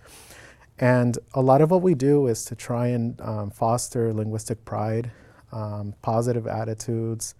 And 0.80 1.16
a 1.34 1.40
lot 1.40 1.60
of 1.60 1.70
what 1.70 1.82
we 1.82 1.94
do 1.94 2.26
is 2.26 2.44
to 2.46 2.56
try 2.56 2.88
and 2.88 3.18
um, 3.20 3.50
foster 3.50 4.12
linguistic 4.12 4.64
pride, 4.64 5.12
um, 5.52 5.94
positive 6.02 6.48
attitudes, 6.48 7.36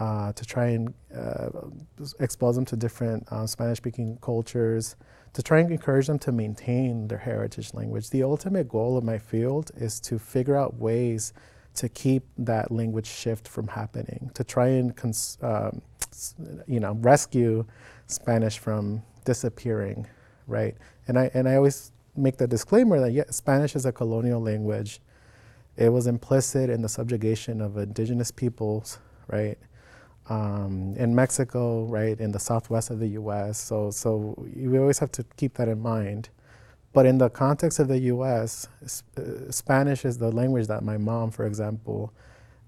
uh, 0.00 0.32
to 0.32 0.44
try 0.44 0.66
and 0.70 0.92
uh, 1.16 1.50
expose 2.18 2.56
them 2.56 2.64
to 2.66 2.76
different 2.76 3.26
uh, 3.30 3.46
Spanish 3.46 3.78
speaking 3.78 4.18
cultures, 4.20 4.96
to 5.36 5.42
try 5.42 5.58
and 5.58 5.70
encourage 5.70 6.06
them 6.06 6.18
to 6.18 6.32
maintain 6.32 7.08
their 7.08 7.18
heritage 7.18 7.74
language. 7.74 8.08
The 8.08 8.22
ultimate 8.22 8.70
goal 8.70 8.96
of 8.96 9.04
my 9.04 9.18
field 9.18 9.70
is 9.76 10.00
to 10.00 10.18
figure 10.18 10.56
out 10.56 10.76
ways 10.76 11.34
to 11.74 11.90
keep 11.90 12.24
that 12.38 12.72
language 12.72 13.06
shift 13.06 13.46
from 13.46 13.68
happening, 13.68 14.30
to 14.32 14.42
try 14.42 14.68
and 14.68 14.96
cons- 14.96 15.36
um, 15.42 15.82
you 16.66 16.80
know 16.80 16.94
rescue 17.02 17.66
Spanish 18.06 18.56
from 18.56 19.02
disappearing, 19.26 20.06
right? 20.46 20.74
And 21.06 21.18
I 21.18 21.30
and 21.34 21.46
I 21.46 21.56
always 21.56 21.92
make 22.16 22.38
the 22.38 22.46
disclaimer 22.46 22.98
that 23.00 23.12
yeah, 23.12 23.24
Spanish 23.28 23.76
is 23.76 23.84
a 23.84 23.92
colonial 23.92 24.40
language. 24.40 25.02
It 25.76 25.90
was 25.90 26.06
implicit 26.06 26.70
in 26.70 26.80
the 26.80 26.88
subjugation 26.88 27.60
of 27.60 27.76
indigenous 27.76 28.30
peoples, 28.30 29.00
right? 29.28 29.58
Um, 30.28 30.94
in 30.96 31.14
Mexico, 31.14 31.84
right, 31.84 32.18
in 32.20 32.32
the 32.32 32.38
southwest 32.38 32.90
of 32.90 32.98
the 32.98 33.08
U.S. 33.08 33.58
So, 33.58 33.90
so 33.90 34.34
we 34.54 34.78
always 34.78 34.98
have 34.98 35.12
to 35.12 35.24
keep 35.36 35.54
that 35.54 35.68
in 35.68 35.80
mind. 35.80 36.30
But 36.92 37.06
in 37.06 37.18
the 37.18 37.28
context 37.28 37.78
of 37.78 37.88
the 37.88 37.98
U.S., 37.98 38.68
uh, 38.82 39.50
Spanish 39.50 40.04
is 40.04 40.18
the 40.18 40.30
language 40.30 40.66
that 40.68 40.82
my 40.82 40.96
mom, 40.96 41.30
for 41.30 41.46
example, 41.46 42.12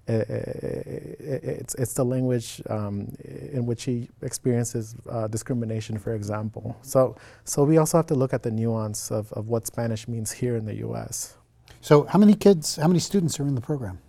it's, 0.09 1.75
it's 1.75 1.93
the 1.93 2.03
language 2.05 2.61
um, 2.69 3.15
in 3.51 3.65
which 3.65 3.81
she 3.81 4.09
experiences 4.21 4.95
uh, 5.09 5.27
discrimination, 5.27 5.97
for 5.97 6.15
example. 6.15 6.77
So, 6.81 7.15
so 7.43 7.63
we 7.63 7.77
also 7.77 7.97
have 7.97 8.07
to 8.07 8.15
look 8.15 8.33
at 8.33 8.43
the 8.43 8.51
nuance 8.51 9.11
of, 9.11 9.31
of 9.33 9.47
what 9.47 9.67
Spanish 9.67 10.07
means 10.07 10.31
here 10.31 10.55
in 10.55 10.65
the 10.65 10.75
U.S. 10.77 11.37
So, 11.81 12.03
how 12.05 12.19
many 12.19 12.33
kids, 12.33 12.77
how 12.77 12.87
many 12.87 12.99
students 12.99 13.39
are 13.39 13.43
in 13.47 13.55
the 13.55 13.61
program? 13.61 13.99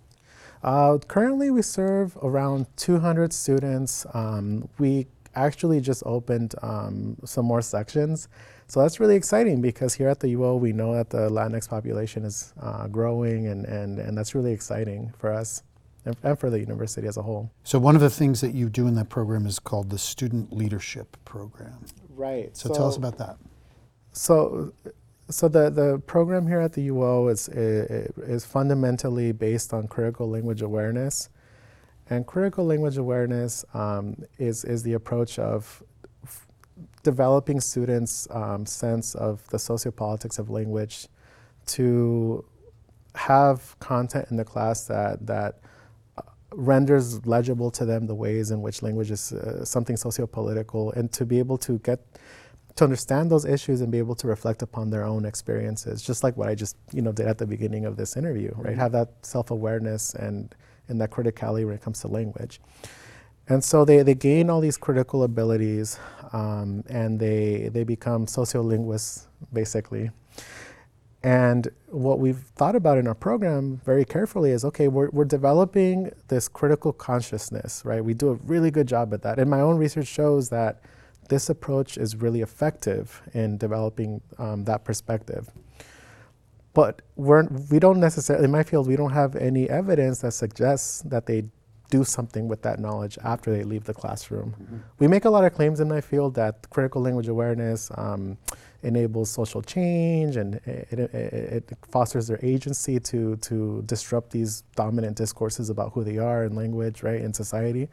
Uh, 0.63 0.97
currently, 1.07 1.49
we 1.49 1.61
serve 1.61 2.17
around 2.21 2.67
200 2.77 3.33
students. 3.33 4.05
Um, 4.13 4.69
we 4.77 5.07
actually 5.35 5.81
just 5.81 6.03
opened 6.05 6.55
um, 6.61 7.17
some 7.25 7.45
more 7.45 7.61
sections. 7.61 8.27
So 8.67 8.81
that's 8.81 8.99
really 8.99 9.15
exciting 9.15 9.61
because 9.61 9.93
here 9.93 10.07
at 10.07 10.19
the 10.19 10.33
UO, 10.35 10.59
we 10.59 10.71
know 10.71 10.93
that 10.93 11.09
the 11.09 11.29
Latinx 11.29 11.67
population 11.67 12.23
is 12.23 12.53
uh, 12.61 12.87
growing, 12.87 13.47
and, 13.47 13.65
and, 13.65 13.99
and 13.99 14.17
that's 14.17 14.33
really 14.33 14.53
exciting 14.53 15.11
for 15.17 15.31
us 15.31 15.63
and, 16.05 16.15
and 16.23 16.39
for 16.39 16.49
the 16.49 16.59
university 16.59 17.07
as 17.07 17.17
a 17.17 17.21
whole. 17.21 17.51
So, 17.63 17.79
one 17.79 17.95
of 17.95 18.01
the 18.01 18.09
things 18.09 18.39
that 18.41 18.53
you 18.53 18.69
do 18.69 18.87
in 18.87 18.95
that 18.95 19.09
program 19.09 19.45
is 19.45 19.59
called 19.59 19.89
the 19.89 19.97
Student 19.97 20.53
Leadership 20.53 21.17
Program. 21.25 21.85
Right. 22.15 22.55
So, 22.55 22.69
so 22.69 22.75
tell 22.75 22.87
us 22.87 22.95
about 22.95 23.17
that. 23.17 23.37
So, 24.13 24.73
so 25.31 25.47
the, 25.47 25.69
the 25.69 25.99
program 26.05 26.47
here 26.47 26.59
at 26.59 26.73
the 26.73 26.89
UO 26.89 27.31
is, 27.31 27.47
is 27.49 28.45
fundamentally 28.45 29.31
based 29.31 29.73
on 29.73 29.87
critical 29.87 30.29
language 30.29 30.61
awareness. 30.61 31.29
And 32.09 32.27
critical 32.27 32.65
language 32.65 32.97
awareness 32.97 33.63
um, 33.73 34.17
is, 34.37 34.65
is 34.65 34.83
the 34.83 34.93
approach 34.93 35.39
of 35.39 35.81
developing 37.03 37.59
students' 37.59 38.27
um, 38.31 38.65
sense 38.65 39.15
of 39.15 39.47
the 39.47 39.57
sociopolitics 39.57 40.37
of 40.37 40.49
language 40.49 41.07
to 41.67 42.43
have 43.15 43.77
content 43.79 44.27
in 44.29 44.37
the 44.37 44.45
class 44.45 44.85
that, 44.85 45.25
that 45.25 45.59
uh, 46.17 46.21
renders 46.53 47.25
legible 47.25 47.71
to 47.71 47.85
them 47.85 48.07
the 48.07 48.15
ways 48.15 48.51
in 48.51 48.61
which 48.61 48.81
language 48.81 49.11
is 49.11 49.33
uh, 49.33 49.63
something 49.65 49.95
sociopolitical 49.95 50.95
and 50.95 51.11
to 51.11 51.25
be 51.25 51.39
able 51.39 51.57
to 51.57 51.79
get 51.79 51.99
to 52.75 52.83
understand 52.83 53.29
those 53.29 53.45
issues 53.45 53.81
and 53.81 53.91
be 53.91 53.97
able 53.97 54.15
to 54.15 54.27
reflect 54.27 54.61
upon 54.61 54.89
their 54.89 55.03
own 55.03 55.25
experiences, 55.25 56.01
just 56.01 56.23
like 56.23 56.37
what 56.37 56.49
I 56.49 56.55
just 56.55 56.77
you 56.93 57.01
know 57.01 57.11
did 57.11 57.27
at 57.27 57.37
the 57.37 57.45
beginning 57.45 57.85
of 57.85 57.97
this 57.97 58.17
interview, 58.17 58.51
right? 58.55 58.71
Mm-hmm. 58.71 58.79
Have 58.79 58.91
that 58.93 59.09
self-awareness 59.21 60.15
and 60.15 60.53
and 60.87 60.99
that 61.01 61.11
criticality 61.11 61.65
when 61.65 61.75
it 61.75 61.81
comes 61.81 62.01
to 62.01 62.07
language. 62.07 62.59
And 63.47 63.63
so 63.63 63.83
they, 63.83 64.03
they 64.03 64.13
gain 64.13 64.49
all 64.49 64.61
these 64.61 64.77
critical 64.77 65.23
abilities 65.23 65.99
um, 66.31 66.83
and 66.89 67.19
they, 67.19 67.69
they 67.73 67.83
become 67.83 68.25
sociolinguists, 68.25 69.27
basically. 69.51 70.11
And 71.23 71.67
what 71.87 72.19
we've 72.19 72.39
thought 72.55 72.75
about 72.75 72.97
in 72.97 73.07
our 73.07 73.13
program 73.13 73.81
very 73.85 74.05
carefully 74.05 74.51
is 74.51 74.65
okay, 74.65 74.87
we're, 74.87 75.09
we're 75.09 75.25
developing 75.25 76.11
this 76.29 76.47
critical 76.47 76.93
consciousness, 76.93 77.83
right? 77.85 78.03
We 78.03 78.13
do 78.13 78.29
a 78.29 78.33
really 78.35 78.71
good 78.71 78.87
job 78.87 79.13
at 79.13 79.21
that. 79.23 79.37
And 79.37 79.49
my 79.49 79.59
own 79.59 79.77
research 79.77 80.07
shows 80.07 80.49
that 80.49 80.81
this 81.31 81.49
approach 81.49 81.97
is 81.97 82.17
really 82.17 82.41
effective 82.41 83.21
in 83.33 83.57
developing 83.57 84.19
um, 84.37 84.65
that 84.65 84.83
perspective. 84.83 85.49
But 86.73 87.01
we're, 87.15 87.47
we 87.71 87.79
don't 87.79 88.01
necessarily, 88.01 88.43
in 88.45 88.51
my 88.51 88.63
field, 88.63 88.85
we 88.85 88.97
don't 88.97 89.13
have 89.13 89.37
any 89.37 89.69
evidence 89.69 90.19
that 90.19 90.33
suggests 90.33 91.01
that 91.03 91.25
they 91.25 91.45
do 91.89 92.03
something 92.03 92.49
with 92.49 92.61
that 92.63 92.79
knowledge 92.79 93.17
after 93.23 93.49
they 93.55 93.63
leave 93.63 93.85
the 93.85 93.93
classroom. 93.93 94.49
Mm-hmm. 94.51 94.77
We 94.99 95.07
make 95.07 95.23
a 95.23 95.29
lot 95.29 95.45
of 95.45 95.53
claims 95.53 95.79
in 95.79 95.87
my 95.87 96.01
field 96.01 96.35
that 96.35 96.69
critical 96.69 97.01
language 97.01 97.29
awareness 97.29 97.89
um, 97.95 98.37
enables 98.83 99.29
social 99.29 99.61
change 99.61 100.35
and 100.35 100.55
it, 100.65 100.99
it, 100.99 101.13
it, 101.13 101.77
fosters 101.91 102.27
their 102.27 102.39
agency 102.43 102.99
to, 102.99 103.37
to 103.37 103.83
disrupt 103.85 104.31
these 104.31 104.63
dominant 104.75 105.15
discourses 105.15 105.69
about 105.69 105.93
who 105.93 106.03
they 106.03 106.17
are 106.17 106.43
in 106.43 106.55
language, 106.55 107.03
right, 107.03 107.21
in 107.21 107.33
society. 107.33 107.87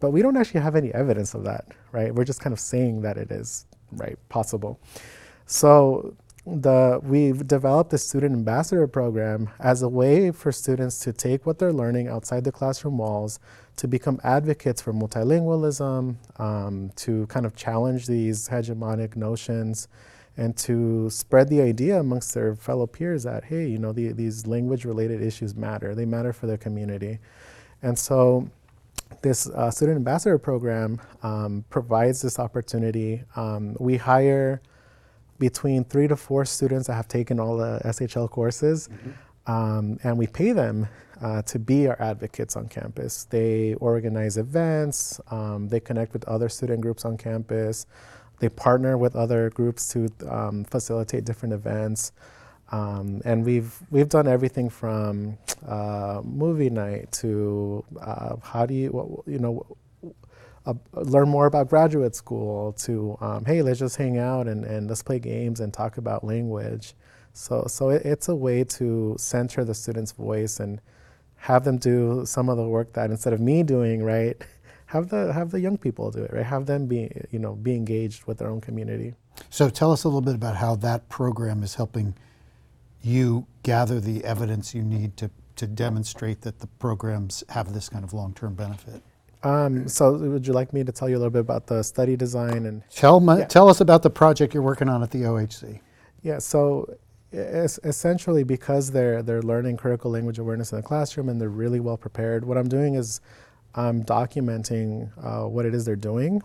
But 0.00 0.10
we 0.10 0.22
don't 0.22 0.36
actually 0.36 0.60
have 0.60 0.76
any 0.76 0.92
evidence 0.92 1.34
of 1.34 1.44
that, 1.44 1.66
right? 1.92 2.14
We're 2.14 2.24
just 2.24 2.40
kind 2.40 2.52
of 2.52 2.60
saying 2.60 3.02
that 3.02 3.16
it 3.16 3.30
is, 3.30 3.66
right, 3.92 4.18
possible. 4.28 4.78
So 5.46 6.14
the, 6.46 7.00
we've 7.02 7.46
developed 7.46 7.90
the 7.90 7.98
student 7.98 8.32
ambassador 8.34 8.86
program 8.86 9.48
as 9.58 9.82
a 9.82 9.88
way 9.88 10.30
for 10.30 10.52
students 10.52 10.98
to 11.00 11.12
take 11.12 11.46
what 11.46 11.58
they're 11.58 11.72
learning 11.72 12.08
outside 12.08 12.44
the 12.44 12.52
classroom 12.52 12.98
walls 12.98 13.40
to 13.76 13.88
become 13.88 14.20
advocates 14.24 14.80
for 14.80 14.92
multilingualism, 14.92 16.16
um, 16.40 16.90
to 16.96 17.26
kind 17.26 17.44
of 17.44 17.54
challenge 17.56 18.06
these 18.06 18.48
hegemonic 18.48 19.16
notions, 19.16 19.88
and 20.36 20.56
to 20.56 21.08
spread 21.10 21.48
the 21.48 21.60
idea 21.60 21.98
amongst 21.98 22.34
their 22.34 22.54
fellow 22.54 22.86
peers 22.86 23.22
that, 23.22 23.44
hey, 23.44 23.66
you 23.66 23.78
know, 23.78 23.92
the, 23.92 24.12
these 24.12 24.46
language 24.46 24.84
related 24.84 25.22
issues 25.22 25.54
matter. 25.54 25.94
They 25.94 26.04
matter 26.04 26.32
for 26.32 26.46
their 26.46 26.58
community. 26.58 27.18
And 27.82 27.98
so 27.98 28.50
this 29.22 29.48
uh, 29.48 29.70
student 29.70 29.96
ambassador 29.96 30.38
program 30.38 31.00
um, 31.22 31.64
provides 31.70 32.22
this 32.22 32.38
opportunity. 32.38 33.22
Um, 33.34 33.76
we 33.78 33.96
hire 33.96 34.60
between 35.38 35.84
three 35.84 36.08
to 36.08 36.16
four 36.16 36.44
students 36.44 36.86
that 36.86 36.94
have 36.94 37.08
taken 37.08 37.38
all 37.38 37.56
the 37.56 37.80
SHL 37.84 38.30
courses, 38.30 38.88
mm-hmm. 38.88 39.52
um, 39.52 39.98
and 40.02 40.16
we 40.16 40.26
pay 40.26 40.52
them 40.52 40.88
uh, 41.20 41.42
to 41.42 41.58
be 41.58 41.86
our 41.88 42.00
advocates 42.00 42.56
on 42.56 42.68
campus. 42.68 43.24
They 43.24 43.74
organize 43.74 44.36
events, 44.36 45.20
um, 45.30 45.68
they 45.68 45.80
connect 45.80 46.12
with 46.12 46.24
other 46.24 46.48
student 46.48 46.80
groups 46.80 47.04
on 47.04 47.16
campus, 47.16 47.86
they 48.38 48.48
partner 48.48 48.98
with 48.98 49.16
other 49.16 49.50
groups 49.50 49.88
to 49.88 50.08
um, 50.28 50.64
facilitate 50.64 51.24
different 51.24 51.54
events. 51.54 52.12
Um, 52.72 53.22
and 53.24 53.44
we've 53.44 53.78
we've 53.90 54.08
done 54.08 54.26
everything 54.26 54.68
from 54.68 55.38
uh, 55.66 56.20
movie 56.24 56.70
night 56.70 57.12
to 57.12 57.84
uh, 58.00 58.36
how 58.42 58.66
do 58.66 58.74
you 58.74 59.22
you 59.26 59.38
know 59.38 59.64
uh, 60.66 60.74
learn 60.94 61.28
more 61.28 61.46
about 61.46 61.68
graduate 61.68 62.16
school 62.16 62.72
to 62.72 63.16
um, 63.20 63.44
hey 63.44 63.62
let's 63.62 63.78
just 63.78 63.96
hang 63.96 64.18
out 64.18 64.48
and, 64.48 64.64
and 64.64 64.88
let's 64.88 65.02
play 65.02 65.20
games 65.20 65.60
and 65.60 65.72
talk 65.72 65.96
about 65.96 66.24
language. 66.24 66.94
So 67.32 67.64
so 67.68 67.90
it, 67.90 68.04
it's 68.04 68.28
a 68.28 68.34
way 68.34 68.64
to 68.64 69.14
center 69.18 69.64
the 69.64 69.74
student's 69.74 70.12
voice 70.12 70.58
and 70.58 70.80
have 71.36 71.64
them 71.64 71.76
do 71.76 72.24
some 72.26 72.48
of 72.48 72.56
the 72.56 72.66
work 72.66 72.94
that 72.94 73.10
instead 73.10 73.32
of 73.32 73.40
me 73.40 73.62
doing 73.62 74.02
right, 74.02 74.36
have 74.86 75.08
the 75.08 75.32
have 75.32 75.52
the 75.52 75.60
young 75.60 75.78
people 75.78 76.10
do 76.10 76.24
it 76.24 76.32
right. 76.32 76.44
Have 76.44 76.66
them 76.66 76.86
be 76.86 77.12
you 77.30 77.38
know 77.38 77.54
be 77.54 77.76
engaged 77.76 78.24
with 78.24 78.38
their 78.38 78.48
own 78.48 78.60
community. 78.60 79.14
So 79.50 79.70
tell 79.70 79.92
us 79.92 80.02
a 80.02 80.08
little 80.08 80.20
bit 80.20 80.34
about 80.34 80.56
how 80.56 80.74
that 80.76 81.08
program 81.08 81.62
is 81.62 81.76
helping 81.76 82.14
you 83.06 83.46
gather 83.62 84.00
the 84.00 84.24
evidence 84.24 84.74
you 84.74 84.82
need 84.82 85.16
to, 85.18 85.30
to 85.56 85.66
demonstrate 85.66 86.42
that 86.42 86.58
the 86.58 86.66
programs 86.66 87.44
have 87.48 87.72
this 87.72 87.88
kind 87.88 88.04
of 88.04 88.12
long-term 88.12 88.54
benefit? 88.54 89.02
Um, 89.42 89.86
so 89.88 90.14
would 90.14 90.46
you 90.46 90.52
like 90.52 90.72
me 90.72 90.82
to 90.82 90.92
tell 90.92 91.08
you 91.08 91.16
a 91.16 91.20
little 91.20 91.30
bit 91.30 91.40
about 91.40 91.66
the 91.66 91.82
study 91.82 92.16
design 92.16 92.66
and 92.66 92.82
tell 92.90 93.20
my, 93.20 93.38
yeah. 93.38 93.44
tell 93.44 93.68
us 93.68 93.80
about 93.80 94.02
the 94.02 94.10
project 94.10 94.54
you're 94.54 94.62
working 94.62 94.88
on 94.88 95.02
at 95.02 95.10
the 95.10 95.22
OHC? 95.22 95.80
Yeah, 96.22 96.38
so 96.38 96.96
es- 97.32 97.78
essentially 97.84 98.42
because 98.42 98.90
they're 98.90 99.22
they're 99.22 99.42
learning 99.42 99.76
critical 99.76 100.10
language 100.10 100.38
awareness 100.38 100.72
in 100.72 100.78
the 100.78 100.82
classroom 100.82 101.28
and 101.28 101.40
they're 101.40 101.48
really 101.48 101.80
well 101.80 101.96
prepared. 101.96 102.44
What 102.44 102.58
I'm 102.58 102.68
doing 102.68 102.94
is 102.94 103.20
I'm 103.74 104.02
documenting 104.02 105.10
uh, 105.22 105.48
what 105.48 105.66
it 105.66 105.74
is 105.74 105.84
they're 105.84 105.96
doing, 105.96 106.42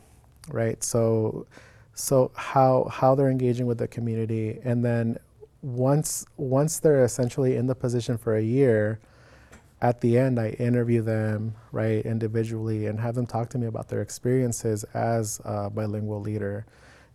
right? 0.49 0.83
So 0.83 1.47
so 1.93 2.31
how 2.35 2.87
how 2.91 3.15
they're 3.15 3.29
engaging 3.29 3.65
with 3.65 3.77
the 3.77 3.87
community, 3.87 4.59
and 4.63 4.83
then 4.83 5.17
once 5.61 6.25
once 6.37 6.79
they're 6.79 7.03
essentially 7.03 7.55
in 7.55 7.67
the 7.67 7.75
position 7.75 8.17
for 8.17 8.35
a 8.35 8.41
year, 8.41 8.99
at 9.81 10.01
the 10.01 10.17
end 10.17 10.39
I 10.39 10.49
interview 10.51 11.01
them 11.01 11.55
right 11.71 12.05
individually 12.05 12.87
and 12.87 12.99
have 12.99 13.15
them 13.15 13.25
talk 13.25 13.49
to 13.49 13.57
me 13.57 13.67
about 13.67 13.87
their 13.89 14.01
experiences 14.01 14.83
as 14.93 15.41
a 15.45 15.69
bilingual 15.69 16.21
leader 16.21 16.65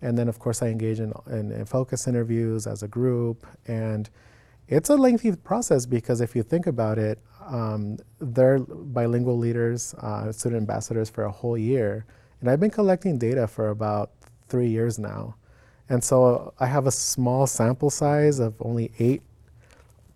and 0.02 0.16
then, 0.16 0.28
of 0.28 0.38
course, 0.38 0.62
I 0.62 0.68
engage 0.68 1.00
in, 1.00 1.12
in, 1.30 1.50
in, 1.52 1.64
focus 1.64 2.06
interviews 2.06 2.66
as 2.66 2.82
a 2.82 2.88
group. 2.88 3.46
And 3.66 4.08
it's 4.68 4.90
a 4.90 4.96
lengthy 4.96 5.34
process 5.34 5.86
because 5.86 6.20
if 6.20 6.36
you 6.36 6.42
think 6.42 6.66
about 6.66 6.98
it, 6.98 7.18
um, 7.46 7.98
they're 8.18 8.58
bilingual 8.58 9.38
leaders, 9.38 9.94
uh, 9.94 10.32
student 10.32 10.60
ambassadors 10.60 11.08
for 11.08 11.24
a 11.24 11.30
whole 11.30 11.56
year. 11.56 12.04
And 12.40 12.50
I've 12.50 12.60
been 12.60 12.70
collecting 12.70 13.18
data 13.18 13.46
for 13.46 13.68
about 13.70 14.10
three 14.48 14.68
years 14.68 14.98
now. 14.98 15.36
And 15.88 16.02
so 16.02 16.52
I 16.58 16.66
have 16.66 16.86
a 16.86 16.90
small 16.90 17.46
sample 17.46 17.90
size 17.90 18.38
of 18.38 18.54
only 18.60 18.90
eight. 18.98 19.22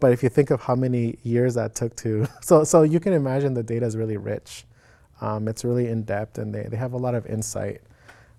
But 0.00 0.12
if 0.12 0.22
you 0.22 0.28
think 0.28 0.50
of 0.50 0.62
how 0.62 0.74
many 0.74 1.18
years 1.22 1.54
that 1.54 1.74
took 1.74 1.94
to, 1.96 2.26
so, 2.40 2.64
so 2.64 2.82
you 2.82 3.00
can 3.00 3.12
imagine 3.12 3.54
the 3.54 3.62
data 3.62 3.86
is 3.86 3.96
really 3.96 4.16
rich. 4.16 4.64
Um, 5.20 5.48
it's 5.48 5.64
really 5.64 5.88
in 5.88 6.02
depth 6.02 6.38
and 6.38 6.54
they, 6.54 6.62
they 6.62 6.76
have 6.76 6.94
a 6.94 6.96
lot 6.96 7.14
of 7.14 7.26
insight 7.26 7.82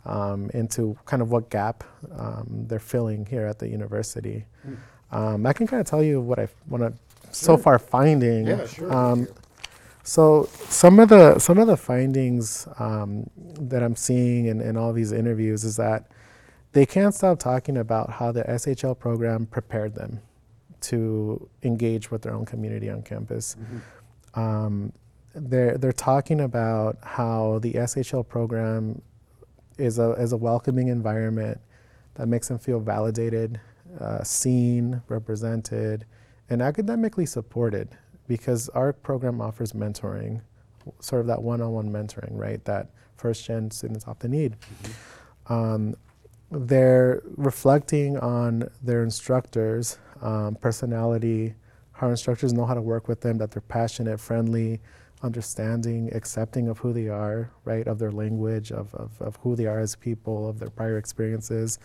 um, 0.05 0.49
into 0.53 0.97
kind 1.05 1.21
of 1.21 1.31
what 1.31 1.49
gap 1.49 1.83
um, 2.17 2.65
they're 2.67 2.79
filling 2.79 3.25
here 3.25 3.45
at 3.45 3.59
the 3.59 3.67
university. 3.67 4.45
Mm. 4.67 4.77
Um, 5.11 5.45
I 5.45 5.53
can 5.53 5.67
kind 5.67 5.79
of 5.79 5.85
tell 5.85 6.01
you 6.01 6.19
what 6.21 6.39
I 6.39 6.47
want 6.67 6.83
to 6.83 6.93
so 7.33 7.57
far 7.57 7.79
finding. 7.79 8.47
Yeah, 8.47 8.65
sure. 8.67 8.93
Um, 8.93 9.27
so 10.03 10.49
some 10.67 10.99
of 10.99 11.09
the 11.09 11.39
some 11.39 11.57
of 11.57 11.67
the 11.67 11.77
findings 11.77 12.67
um, 12.79 13.29
that 13.37 13.83
I'm 13.83 13.95
seeing 13.95 14.47
in, 14.47 14.61
in 14.61 14.77
all 14.77 14.93
these 14.93 15.11
interviews 15.11 15.63
is 15.63 15.77
that 15.77 16.09
they 16.73 16.85
can't 16.85 17.13
stop 17.13 17.39
talking 17.39 17.77
about 17.77 18.09
how 18.11 18.31
the 18.31 18.43
SHL 18.43 18.97
program 18.97 19.45
prepared 19.45 19.95
them 19.95 20.21
to 20.81 21.49
engage 21.63 22.09
with 22.09 22.21
their 22.21 22.33
own 22.33 22.45
community 22.45 22.89
on 22.89 23.01
campus. 23.01 23.55
Mm-hmm. 23.59 24.39
Um, 24.39 24.93
they're, 25.33 25.77
they're 25.77 25.91
talking 25.91 26.41
about 26.41 26.97
how 27.03 27.59
the 27.59 27.73
SHL 27.73 28.27
program 28.27 29.01
is 29.77 29.99
a, 29.99 30.11
is 30.13 30.31
a 30.31 30.37
welcoming 30.37 30.87
environment 30.87 31.59
that 32.15 32.27
makes 32.27 32.47
them 32.47 32.59
feel 32.59 32.79
validated, 32.79 33.59
uh, 33.99 34.23
seen, 34.23 35.01
represented, 35.07 36.05
and 36.49 36.61
academically 36.61 37.25
supported 37.25 37.89
because 38.27 38.69
our 38.69 38.93
program 38.93 39.41
offers 39.41 39.73
mentoring, 39.73 40.41
sort 40.99 41.21
of 41.21 41.27
that 41.27 41.41
one 41.41 41.61
on 41.61 41.71
one 41.71 41.89
mentoring, 41.89 42.31
right, 42.31 42.63
that 42.65 42.89
first 43.17 43.45
gen 43.45 43.69
students 43.71 44.07
often 44.07 44.31
need. 44.31 44.55
Mm-hmm. 44.59 45.53
Um, 45.53 45.95
they're 46.51 47.21
reflecting 47.37 48.17
on 48.17 48.69
their 48.83 49.03
instructors' 49.03 49.97
um, 50.21 50.55
personality, 50.55 51.55
how 51.93 52.09
instructors 52.09 52.51
know 52.53 52.65
how 52.65 52.73
to 52.73 52.81
work 52.81 53.07
with 53.07 53.21
them, 53.21 53.37
that 53.37 53.51
they're 53.51 53.61
passionate, 53.61 54.19
friendly, 54.19 54.81
understanding, 55.23 56.09
accepting 56.13 56.67
of 56.67 56.79
who 56.79 56.91
they 56.93 57.07
are, 57.07 57.51
right, 57.63 57.87
of 57.87 57.99
their 57.99 58.11
language, 58.11 58.71
of, 58.71 58.93
of, 58.95 59.11
of 59.21 59.37
who 59.37 59.55
they 59.55 59.65
are 59.65 59.79
as 59.79 59.95
people, 59.95 60.49
of 60.49 60.59
their 60.59 60.69
prior 60.69 60.97
experiences. 60.97 61.79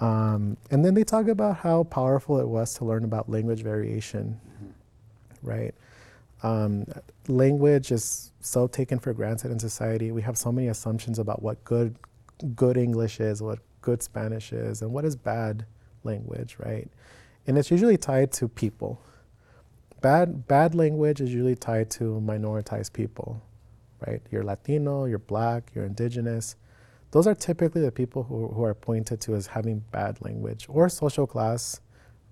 Um, 0.00 0.56
and 0.70 0.84
then 0.84 0.94
they 0.94 1.04
talk 1.04 1.28
about 1.28 1.58
how 1.58 1.84
powerful 1.84 2.38
it 2.38 2.48
was 2.48 2.74
to 2.74 2.84
learn 2.84 3.04
about 3.04 3.28
language 3.28 3.62
variation, 3.62 4.40
mm-hmm. 4.48 5.46
right? 5.46 5.74
Um, 6.42 6.86
language 7.26 7.90
is 7.90 8.32
so 8.40 8.68
taken 8.68 9.00
for 9.00 9.12
granted 9.12 9.50
in 9.50 9.58
society. 9.58 10.12
We 10.12 10.22
have 10.22 10.38
so 10.38 10.52
many 10.52 10.68
assumptions 10.68 11.18
about 11.18 11.42
what 11.42 11.62
good, 11.64 11.96
good 12.54 12.76
English 12.76 13.18
is, 13.18 13.42
what 13.42 13.58
good 13.80 14.02
Spanish 14.02 14.52
is, 14.52 14.82
and 14.82 14.92
what 14.92 15.04
is 15.04 15.16
bad 15.16 15.66
language, 16.04 16.56
right? 16.58 16.88
And 17.46 17.56
it's 17.58 17.70
usually 17.70 17.96
tied 17.96 18.32
to 18.32 18.48
people, 18.48 19.00
bad 20.00 20.46
bad 20.46 20.74
language 20.74 21.20
is 21.20 21.32
usually 21.32 21.56
tied 21.56 21.90
to 21.90 22.22
minoritized 22.24 22.92
people, 22.92 23.42
right? 24.06 24.22
You're 24.30 24.44
Latino, 24.44 25.06
you're 25.06 25.18
black, 25.18 25.70
you're 25.74 25.84
indigenous. 25.84 26.56
Those 27.10 27.26
are 27.26 27.34
typically 27.34 27.80
the 27.80 27.90
people 27.90 28.22
who, 28.22 28.48
who 28.48 28.64
are 28.64 28.74
pointed 28.74 29.20
to 29.22 29.34
as 29.34 29.46
having 29.46 29.82
bad 29.92 30.20
language 30.20 30.66
or 30.68 30.88
social 30.88 31.26
class, 31.26 31.80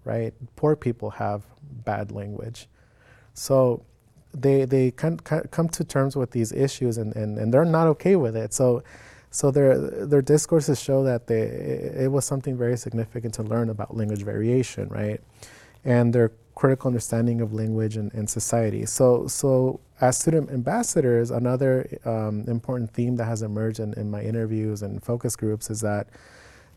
right? 0.05 0.35
Poor 0.55 0.77
people 0.77 1.11
have 1.11 1.47
bad 1.85 2.13
language. 2.13 2.69
So 3.33 3.85
they, 4.35 4.67
they 4.67 4.91
come, 4.91 5.17
come 5.19 5.69
to 5.71 5.85
terms 5.85 6.15
with 6.15 6.31
these 6.31 6.53
issues 6.53 6.99
and, 6.99 7.17
and, 7.17 7.39
and 7.39 7.53
they're 7.53 7.65
not 7.65 7.87
okay 7.89 8.17
with 8.17 8.37
it. 8.37 8.53
So, 8.53 8.83
so 9.37 9.51
their, 9.51 9.77
their 10.07 10.23
discourses 10.23 10.81
show 10.81 11.05
that 11.05 11.27
they, 11.27 11.43
it 11.43 12.11
was 12.11 12.25
something 12.25 12.57
very 12.57 12.79
significant 12.79 13.35
to 13.35 13.43
learn 13.43 13.69
about 13.69 13.95
language 13.95 14.23
variation, 14.23 14.89
right? 14.89 15.21
And 15.85 16.15
they're 16.15 16.33
critical 16.55 16.89
understanding 16.89 17.43
of 17.43 17.53
language 17.53 17.99
and, 17.99 18.11
and 18.15 18.31
society. 18.31 18.87
So, 18.87 19.27
so 19.27 19.81
as 20.01 20.17
student 20.17 20.51
ambassadors, 20.51 21.31
another 21.31 21.87
um, 22.07 22.45
important 22.49 22.95
theme 22.95 23.17
that 23.17 23.27
has 23.27 23.43
emerged 23.43 23.79
in, 23.79 23.93
in 23.93 24.11
my 24.11 24.23
interviews 24.23 24.81
and 24.81 25.03
focus 25.03 25.37
groups 25.37 25.69
is 25.69 25.83
that 25.83 26.09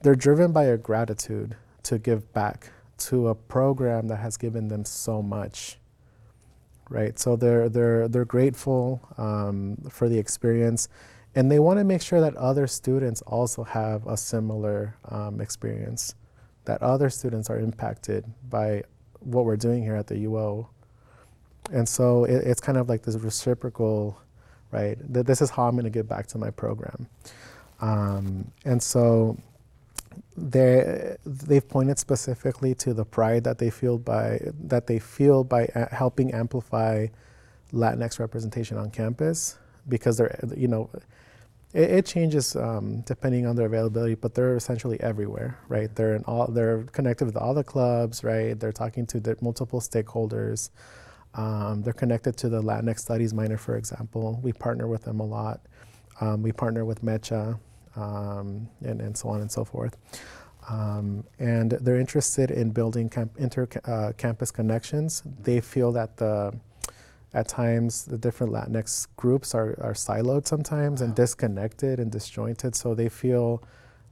they're 0.01 0.13
driven 0.13 0.51
by 0.51 0.65
a 0.65 0.75
gratitude 0.75 1.55
to 1.83 1.97
give 1.97 2.33
back 2.33 2.71
to 3.07 3.29
a 3.29 3.35
program 3.35 4.09
that 4.09 4.17
has 4.17 4.35
given 4.35 4.67
them 4.67 4.83
so 4.83 5.21
much. 5.21 5.77
Right, 6.89 7.19
so 7.19 7.35
they're 7.35 7.69
they're 7.69 8.07
they're 8.07 8.25
grateful 8.25 8.99
um, 9.19 9.77
for 9.91 10.09
the 10.09 10.17
experience, 10.17 10.89
and 11.39 11.49
they 11.49 11.59
want 11.59 11.79
to 11.79 11.85
make 11.85 12.01
sure 12.01 12.19
that 12.19 12.35
other 12.35 12.67
students 12.67 13.21
also 13.21 13.63
have 13.63 14.05
a 14.07 14.17
similar 14.17 14.97
um, 15.07 15.39
experience, 15.39 16.15
that 16.65 16.83
other 16.83 17.09
students 17.09 17.49
are 17.49 17.57
impacted 17.57 18.25
by 18.49 18.83
what 19.21 19.45
we're 19.45 19.55
doing 19.55 19.81
here 19.81 19.95
at 19.95 20.05
the 20.05 20.15
UO. 20.25 20.67
And 21.71 21.87
so 21.87 22.25
it, 22.25 22.43
it's 22.45 22.59
kind 22.59 22.77
of 22.77 22.89
like 22.89 23.03
this 23.03 23.15
reciprocal, 23.15 24.21
right? 24.73 24.97
That 25.13 25.27
this 25.27 25.41
is 25.41 25.49
how 25.49 25.63
I'm 25.63 25.75
going 25.75 25.85
to 25.85 25.89
give 25.89 26.09
back 26.09 26.27
to 26.27 26.37
my 26.37 26.49
program. 26.49 27.07
Um, 27.79 28.51
and 28.65 28.83
so 28.83 29.37
they 30.35 31.15
they've 31.25 31.69
pointed 31.69 31.99
specifically 31.99 32.75
to 32.75 32.93
the 32.93 33.05
pride 33.05 33.45
that 33.45 33.59
they 33.59 33.69
feel 33.69 33.97
by 33.97 34.41
that 34.65 34.87
they 34.87 34.99
feel 34.99 35.45
by 35.45 35.69
a- 35.73 35.95
helping 35.95 36.33
amplify 36.33 37.07
Latinx 37.71 38.19
representation 38.19 38.77
on 38.77 38.91
campus 38.91 39.57
because 39.87 40.17
they're 40.17 40.37
you 40.57 40.67
know 40.67 40.89
it, 41.73 41.89
it 41.91 42.05
changes 42.05 42.55
um, 42.55 43.01
depending 43.01 43.45
on 43.45 43.55
their 43.55 43.67
availability, 43.67 44.15
but 44.15 44.33
they're 44.33 44.55
essentially 44.55 44.99
everywhere, 45.01 45.59
right? 45.67 45.93
They're 45.95 46.15
in 46.15 46.23
all, 46.23 46.47
they're 46.47 46.83
connected 46.83 47.25
with 47.25 47.37
all 47.37 47.53
the 47.53 47.63
clubs, 47.63 48.23
right? 48.23 48.59
They're 48.59 48.71
talking 48.71 49.05
to 49.07 49.19
the 49.19 49.37
multiple 49.41 49.79
stakeholders. 49.79 50.71
Um, 51.35 51.83
they're 51.83 51.93
connected 51.93 52.37
to 52.37 52.49
the 52.49 52.61
Latinx 52.61 52.99
Studies 52.99 53.33
minor, 53.33 53.57
for 53.57 53.75
example. 53.77 54.39
We 54.41 54.53
partner 54.53 54.87
with 54.87 55.03
them 55.03 55.19
a 55.19 55.25
lot. 55.25 55.61
Um, 56.21 56.41
we 56.41 56.51
partner 56.51 56.85
with 56.85 57.03
MECHA 57.03 57.59
um, 57.95 58.67
and, 58.81 59.01
and 59.01 59.15
so 59.15 59.29
on 59.29 59.41
and 59.41 59.51
so 59.51 59.63
forth. 59.63 59.95
Um, 60.69 61.23
and 61.39 61.71
they're 61.71 61.99
interested 61.99 62.51
in 62.51 62.71
building 62.71 63.09
camp- 63.09 63.37
inter-campus 63.37 64.51
uh, 64.51 64.53
connections. 64.53 65.23
They 65.41 65.61
feel 65.61 65.91
that 65.93 66.17
the 66.17 66.53
at 67.33 67.47
times 67.47 68.05
the 68.05 68.17
different 68.17 68.51
Latinx 68.51 69.07
groups 69.15 69.53
are, 69.53 69.77
are 69.81 69.93
siloed 69.93 70.47
sometimes 70.47 71.01
wow. 71.01 71.07
and 71.07 71.15
disconnected 71.15 71.99
and 71.99 72.11
disjointed. 72.11 72.75
So 72.75 72.95
they 72.95 73.09
feel 73.09 73.63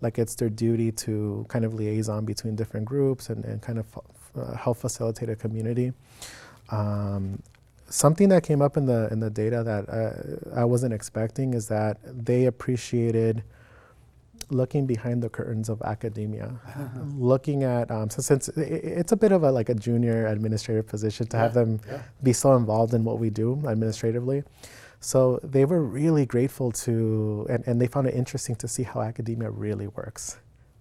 like 0.02 0.20
it's 0.20 0.36
their 0.36 0.50
duty 0.50 0.92
to 0.92 1.46
kind 1.50 1.66
of 1.66 1.74
liaison 1.74 2.26
between 2.26 2.56
different 2.56 2.86
groups 2.86 3.30
and, 3.30 3.44
and 3.46 3.62
kind 3.62 3.80
of 3.80 3.86
uh, 4.36 4.56
help 4.56 4.78
facilitate 4.78 5.30
a 5.30 5.36
community. 5.36 5.94
Um, 6.70 7.42
something 7.90 8.30
that 8.30 8.44
came 8.44 8.62
up 8.62 8.78
in 8.78 8.86
the 8.86 9.08
in 9.12 9.20
the 9.20 9.30
data 9.30 9.64
that 9.64 9.90
uh, 9.90 10.60
I 10.60 10.66
wasn't 10.66 10.94
expecting 10.94 11.54
is 11.54 11.68
that 11.70 11.98
they 12.04 12.46
appreciated 12.46 13.44
looking 14.50 14.86
behind 14.86 15.22
the 15.22 15.30
curtains 15.30 15.70
of 15.70 15.82
academia, 15.82 16.60
uh-huh. 16.68 16.88
looking 17.16 17.64
at 17.64 17.92
um, 17.92 18.10
so 18.10 18.22
since 18.22 18.50
it's 18.50 19.12
a 19.12 19.18
bit 19.18 19.32
of 19.32 19.44
a 19.44 19.52
like 19.52 19.70
a 19.70 19.76
junior 19.76 20.28
administrative 20.28 20.88
position 20.88 21.28
to 21.28 21.38
yeah, 21.38 21.44
have 21.44 21.54
them 21.54 21.80
yeah. 21.88 22.02
be 22.24 22.34
so 22.34 22.56
involved 22.56 22.94
in 22.94 23.04
what 23.04 23.20
we 23.20 23.30
do 23.30 23.62
administratively. 23.68 24.44
So 25.00 25.40
they 25.44 25.66
were 25.66 25.84
really 25.84 26.26
grateful 26.26 26.72
to, 26.72 27.46
and, 27.50 27.64
and 27.68 27.80
they 27.80 27.88
found 27.88 28.08
it 28.08 28.16
interesting 28.16 28.56
to 28.58 28.68
see 28.68 28.84
how 28.84 29.02
academia 29.02 29.50
really 29.52 29.88
works, 29.88 30.40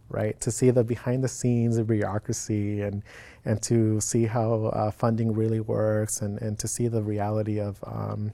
right? 0.09 0.40
To 0.40 0.51
see 0.51 0.71
the 0.71 0.83
behind 0.83 1.23
the 1.23 1.29
scenes 1.29 1.77
of 1.77 1.87
bureaucracy 1.87 2.81
and, 2.81 3.03
and 3.45 3.61
to 3.64 4.01
see 4.01 4.25
how 4.25 4.66
uh, 4.66 4.90
funding 4.90 5.35
really 5.35 5.61
works 5.61 6.23
and, 6.23 6.40
and 6.40 6.59
to 6.59 6.66
see 6.66 6.88
the 6.88 7.03
reality 7.03 7.61
of, 7.61 7.79
um, 7.87 8.33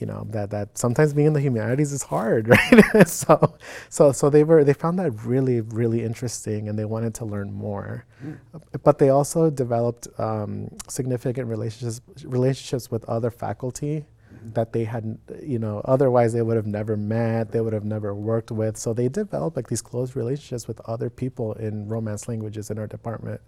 you 0.00 0.06
know 0.06 0.26
that 0.30 0.50
that 0.50 0.78
sometimes 0.78 1.12
being 1.12 1.28
in 1.28 1.32
the 1.34 1.40
humanities 1.40 1.92
is 1.92 2.02
hard, 2.02 2.48
right? 2.54 3.08
so 3.08 3.56
so 3.88 4.12
so 4.12 4.30
they 4.30 4.44
were 4.44 4.64
they 4.64 4.72
found 4.72 4.98
that 4.98 5.10
really 5.24 5.60
really 5.60 6.02
interesting, 6.02 6.68
and 6.68 6.78
they 6.78 6.86
wanted 6.86 7.14
to 7.16 7.24
learn 7.24 7.52
more. 7.52 8.06
Mm. 8.24 8.38
But 8.82 8.98
they 8.98 9.10
also 9.10 9.50
developed 9.50 10.08
um, 10.18 10.70
significant 10.88 11.48
relationships 11.48 12.00
relationships 12.24 12.90
with 12.90 13.04
other 13.04 13.30
faculty 13.30 14.06
mm-hmm. 14.34 14.52
that 14.52 14.72
they 14.72 14.84
had, 14.84 15.18
you 15.42 15.58
know, 15.58 15.82
otherwise 15.84 16.32
they 16.32 16.42
would 16.42 16.56
have 16.56 16.66
never 16.66 16.96
met, 16.96 17.52
they 17.52 17.60
would 17.60 17.72
have 17.72 17.84
never 17.84 18.14
worked 18.14 18.50
with. 18.50 18.76
So 18.76 18.92
they 18.92 19.08
developed 19.08 19.56
like 19.56 19.68
these 19.68 19.82
close 19.82 20.16
relationships 20.16 20.66
with 20.66 20.80
other 20.88 21.10
people 21.10 21.52
in 21.54 21.88
Romance 21.88 22.28
languages 22.28 22.70
in 22.70 22.78
our 22.78 22.86
department. 22.86 23.40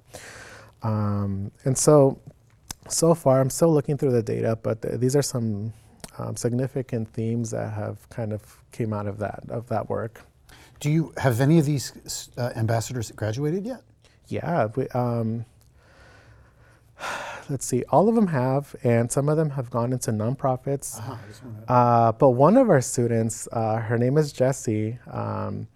Um, 0.82 1.52
and 1.64 1.76
so, 1.76 2.20
so 2.88 3.14
far, 3.14 3.40
I'm 3.40 3.50
still 3.50 3.72
looking 3.72 3.96
through 3.96 4.12
the 4.12 4.22
data, 4.22 4.58
but 4.60 4.82
th- 4.82 4.98
these 4.98 5.14
are 5.14 5.22
some 5.22 5.72
um, 6.18 6.36
significant 6.36 7.08
themes 7.08 7.50
that 7.50 7.72
have 7.72 8.08
kind 8.10 8.32
of 8.32 8.62
came 8.72 8.92
out 8.92 9.06
of 9.06 9.18
that 9.18 9.42
of 9.48 9.68
that 9.68 9.88
work. 9.88 10.22
Do 10.80 10.90
you 10.90 11.12
have 11.16 11.40
any 11.40 11.58
of 11.58 11.64
these 11.64 12.30
uh, 12.36 12.50
ambassadors 12.56 13.10
graduated 13.12 13.64
yet? 13.64 13.82
Yeah, 14.28 14.68
we, 14.74 14.88
um, 14.88 15.44
let's 17.48 17.64
see, 17.64 17.84
all 17.90 18.08
of 18.08 18.14
them 18.14 18.28
have, 18.28 18.74
and 18.82 19.10
some 19.10 19.28
of 19.28 19.36
them 19.36 19.50
have 19.50 19.70
gone 19.70 19.92
into 19.92 20.10
nonprofits. 20.10 20.98
Uh-huh, 20.98 21.16
uh, 21.68 22.12
but 22.12 22.30
one 22.30 22.56
of 22.56 22.68
our 22.70 22.80
students, 22.80 23.48
uh, 23.52 23.76
her 23.76 23.98
name 23.98 24.18
is 24.18 24.32
Jessie. 24.32 24.98
Um, 25.10 25.68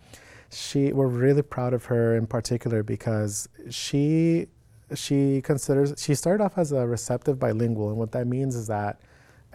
she, 0.50 0.92
we're 0.92 1.06
really 1.06 1.42
proud 1.42 1.74
of 1.74 1.84
her 1.86 2.16
in 2.16 2.26
particular 2.26 2.82
because 2.82 3.48
she 3.70 4.48
she 4.94 5.42
considers 5.42 5.94
she 5.98 6.14
started 6.14 6.42
off 6.44 6.56
as 6.56 6.70
a 6.72 6.86
receptive 6.86 7.38
bilingual, 7.38 7.88
and 7.88 7.98
what 7.98 8.12
that 8.12 8.26
means 8.26 8.54
is 8.54 8.68
that 8.68 9.00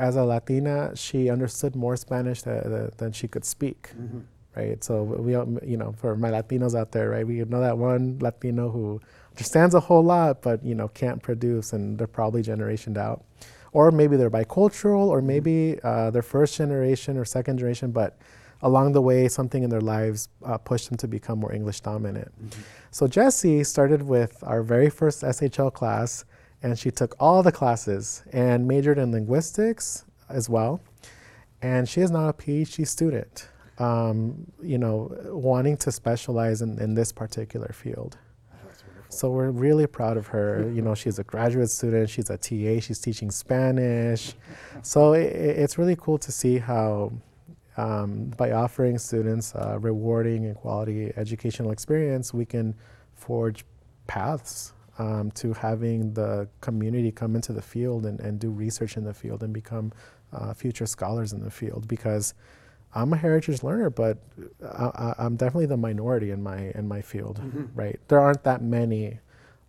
as 0.01 0.15
a 0.15 0.23
Latina, 0.23 0.91
she 0.95 1.29
understood 1.29 1.75
more 1.75 1.95
Spanish 1.95 2.41
th- 2.41 2.63
than 2.97 3.11
she 3.11 3.27
could 3.27 3.45
speak. 3.45 3.91
Mm-hmm. 3.93 4.21
Right, 4.53 4.83
so 4.83 5.03
we, 5.03 5.31
you 5.65 5.77
know, 5.77 5.93
for 5.93 6.17
my 6.17 6.29
Latinos 6.29 6.77
out 6.77 6.91
there, 6.91 7.11
right, 7.11 7.25
we 7.25 7.35
know 7.45 7.61
that 7.61 7.77
one 7.77 8.19
Latino 8.19 8.69
who 8.69 8.99
understands 9.29 9.73
a 9.75 9.79
whole 9.79 10.03
lot, 10.03 10.41
but 10.41 10.61
you 10.65 10.75
know, 10.75 10.89
can't 10.89 11.23
produce, 11.23 11.71
and 11.71 11.97
they're 11.97 12.05
probably 12.19 12.41
generationed 12.41 12.97
out, 12.97 13.23
or 13.71 13.91
maybe 13.91 14.17
they're 14.17 14.29
bicultural, 14.29 15.07
or 15.07 15.21
maybe 15.21 15.79
uh, 15.85 16.11
they're 16.11 16.21
first 16.21 16.57
generation 16.57 17.15
or 17.17 17.23
second 17.23 17.59
generation, 17.59 17.91
but 17.91 18.17
along 18.61 18.91
the 18.91 19.01
way, 19.01 19.29
something 19.29 19.63
in 19.63 19.69
their 19.69 19.81
lives 19.95 20.27
uh, 20.43 20.57
pushed 20.57 20.89
them 20.89 20.97
to 20.97 21.07
become 21.07 21.39
more 21.39 21.53
English 21.53 21.79
dominant. 21.79 22.29
Mm-hmm. 22.35 22.61
So 22.91 23.07
Jesse 23.07 23.63
started 23.63 24.01
with 24.03 24.43
our 24.43 24.63
very 24.63 24.89
first 24.89 25.23
SHL 25.23 25.71
class, 25.71 26.25
and 26.63 26.77
she 26.77 26.91
took 26.91 27.15
all 27.19 27.41
the 27.43 27.51
classes 27.51 28.23
and 28.31 28.67
majored 28.67 28.97
in 28.97 29.11
linguistics 29.11 30.05
as 30.29 30.49
well. 30.49 30.81
And 31.61 31.87
she 31.87 32.01
is 32.01 32.11
now 32.11 32.29
a 32.29 32.33
PhD 32.33 32.87
student, 32.87 33.49
um, 33.77 34.51
you 34.61 34.77
know, 34.77 35.15
wanting 35.25 35.77
to 35.77 35.91
specialize 35.91 36.61
in, 36.61 36.79
in 36.79 36.93
this 36.93 37.11
particular 37.11 37.71
field. 37.73 38.17
So 39.09 39.29
we're 39.29 39.51
really 39.51 39.87
proud 39.87 40.17
of 40.17 40.27
her. 40.27 40.71
You 40.75 40.81
know, 40.81 40.95
she's 40.95 41.19
a 41.19 41.23
graduate 41.23 41.69
student, 41.69 42.09
she's 42.09 42.29
a 42.29 42.37
TA, 42.37 42.79
she's 42.79 42.99
teaching 42.99 43.29
Spanish. 43.29 44.33
So 44.83 45.13
it, 45.13 45.25
it's 45.33 45.77
really 45.77 45.97
cool 45.97 46.17
to 46.19 46.31
see 46.31 46.57
how 46.57 47.11
um, 47.77 48.31
by 48.37 48.51
offering 48.51 48.97
students 48.97 49.53
a 49.55 49.77
rewarding 49.79 50.45
and 50.45 50.55
quality 50.55 51.11
educational 51.17 51.71
experience, 51.71 52.33
we 52.33 52.45
can 52.45 52.75
forge 53.13 53.65
paths 54.07 54.73
um, 55.01 55.31
to 55.31 55.53
having 55.53 56.13
the 56.13 56.47
community 56.61 57.11
come 57.11 57.35
into 57.35 57.53
the 57.53 57.61
field 57.61 58.05
and, 58.05 58.19
and 58.19 58.39
do 58.39 58.51
research 58.51 58.97
in 58.97 59.03
the 59.03 59.13
field 59.13 59.41
and 59.41 59.51
become 59.51 59.91
uh, 60.31 60.53
future 60.53 60.85
scholars 60.85 61.33
in 61.33 61.43
the 61.43 61.49
field. 61.49 61.87
Because 61.87 62.35
I'm 62.93 63.11
a 63.11 63.17
heritage 63.17 63.63
learner, 63.63 63.89
but 63.89 64.19
I, 64.63 65.15
am 65.17 65.37
definitely 65.37 65.65
the 65.65 65.77
minority 65.77 66.29
in 66.29 66.43
my 66.43 66.71
in 66.75 66.87
my 66.87 67.01
field, 67.01 67.39
mm-hmm. 67.39 67.65
right? 67.73 67.99
There 68.09 68.19
aren't 68.19 68.43
that 68.43 68.61
many 68.61 69.19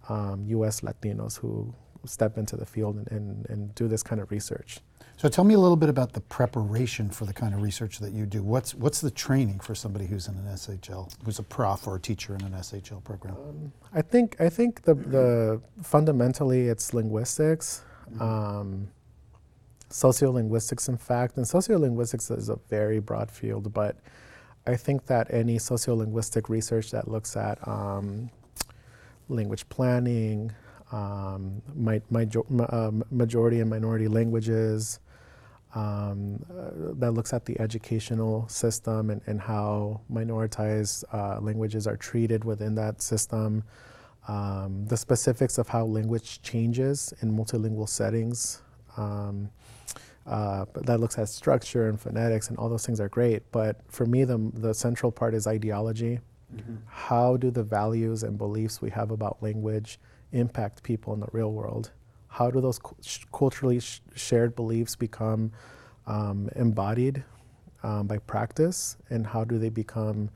um, 0.09 0.45
U.S. 0.49 0.83
Latinos 0.83 1.39
who 1.39 1.75
step 2.05 2.39
into 2.39 2.57
the 2.57 2.67
field 2.67 2.97
and, 2.97 3.11
and, 3.11 3.47
and 3.49 3.75
do 3.75 3.89
this 3.89 4.03
kind 4.03 4.21
of 4.21 4.31
research. 4.31 4.81
So 5.17 5.29
tell 5.29 5.45
me 5.45 5.55
a 5.55 5.59
little 5.59 5.77
bit 5.77 5.89
about 5.89 6.15
the 6.15 6.21
preparation 6.21 7.09
for 7.11 7.27
the 7.27 7.33
kind 7.33 7.55
of 7.55 7.63
research 7.63 7.99
that 8.01 8.13
you 8.13 8.27
do. 8.27 8.43
What's 8.43 8.75
what's 8.75 9.01
the 9.01 9.11
training 9.11 9.61
for 9.61 9.75
somebody 9.75 10.07
who's 10.07 10.27
in 10.27 10.35
an 10.35 10.47
SHL, 10.47 11.15
who's 11.25 11.39
a 11.39 11.45
prof 11.45 11.87
or 11.87 11.97
a 11.97 12.01
teacher 12.01 12.35
in 12.35 12.43
an 12.43 12.53
SHL 12.53 13.05
program? 13.05 13.37
Um, 13.37 13.73
I 13.95 14.03
think 14.03 14.41
I 14.41 14.49
think 14.49 14.83
the 14.83 14.95
the 14.95 15.61
fundamentally 15.83 16.67
it's 16.67 16.93
linguistics, 16.93 17.83
mm-hmm. 18.11 18.23
um, 18.23 18.89
sociolinguistics, 19.91 20.89
in 20.89 20.97
fact, 20.97 21.37
and 21.37 21.47
sociolinguistics 21.47 22.37
is 22.37 22.49
a 22.49 22.57
very 22.69 22.99
broad 22.99 23.31
field, 23.31 23.73
but 23.73 23.97
I 24.67 24.77
think 24.77 25.07
that 25.07 25.33
any 25.33 25.59
sociolinguistic 25.59 26.49
research 26.49 26.91
that 26.93 27.09
looks 27.09 27.37
at 27.37 27.67
um, 27.67 28.31
language 29.29 29.69
planning, 29.69 30.53
um, 30.93 31.63
my, 31.75 32.01
my, 32.11 32.27
uh, 32.69 32.91
majority 33.11 33.61
and 33.61 33.71
minority 33.71 34.09
languages, 34.09 35.01
um, 35.75 36.45
uh, 36.51 36.93
that 36.99 37.13
looks 37.13 37.33
at 37.33 37.47
the 37.47 37.59
educational 37.59 38.47
system 38.49 39.09
and, 39.09 39.23
and 39.27 39.41
how 39.41 40.01
minoritized 40.13 41.05
uh, 41.13 41.41
languages 41.41 41.87
are 41.87 41.97
treated 41.97 42.45
within 42.45 42.75
that 42.75 43.01
system, 43.01 43.65
um, 44.29 44.85
the 44.87 44.97
specifics 44.97 45.57
of 45.57 45.69
how 45.69 45.85
language 45.85 46.43
changes 46.43 47.15
in 47.23 47.33
multilingual 47.35 47.89
settings. 47.89 48.63
Um, 48.97 49.51
uh, 50.27 50.67
that 50.75 51.01
looks 51.01 51.19
at 51.19 51.29
structure 51.29 51.89
and 51.89 52.01
phonetics, 52.01 52.49
and 52.49 52.57
all 52.59 52.69
those 52.69 52.87
things 52.87 53.01
are 53.01 53.09
great. 53.09 53.43
But 53.51 53.81
for 53.89 54.07
me, 54.07 54.23
the, 54.25 54.39
the 54.55 54.73
central 54.73 55.11
part 55.11 55.35
is 55.35 55.49
ideology. 55.49 56.21
Mm-hmm. 56.55 56.77
How 56.87 57.37
do 57.39 57.51
the 57.51 57.65
values 57.65 58.23
and 58.23 58.39
beliefs 58.39 58.81
we 58.81 58.91
have 58.91 59.11
about 59.11 59.43
language 59.43 59.99
impact 60.33 60.83
people 60.83 61.15
in 61.15 61.21
the 61.21 61.29
real 61.33 61.53
world? 61.53 61.91
how 62.33 62.51
do 62.51 62.63
those 62.63 62.81
culturally 63.31 63.79
sh- 63.79 64.01
shared 64.15 64.57
beliefs 64.57 64.97
become 64.97 65.53
um, 66.07 66.49
embodied 66.57 67.23
um, 67.83 68.07
by 68.07 68.17
practice, 68.19 68.97
and 69.11 69.27
how 69.27 69.45
do 69.45 69.59
they 69.59 69.69
become 69.69 70.31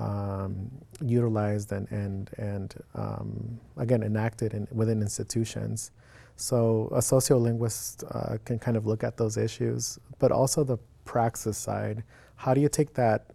um, 0.00 0.70
utilized 1.00 1.70
and 1.70 1.90
and 1.92 2.30
and 2.36 2.74
um, 2.96 3.60
again 3.76 4.02
enacted 4.02 4.54
in, 4.54 4.66
within 4.72 5.00
institutions? 5.00 5.92
So 6.34 6.88
a 6.92 6.98
sociolinguist 6.98 8.04
uh, 8.10 8.38
can 8.44 8.58
kind 8.58 8.76
of 8.76 8.86
look 8.86 9.04
at 9.04 9.16
those 9.16 9.36
issues, 9.36 10.00
but 10.18 10.32
also 10.32 10.64
the 10.64 10.78
praxis 11.04 11.56
side. 11.56 12.02
How 12.34 12.54
do 12.54 12.60
you 12.60 12.68
take 12.68 12.92
that 12.94 13.30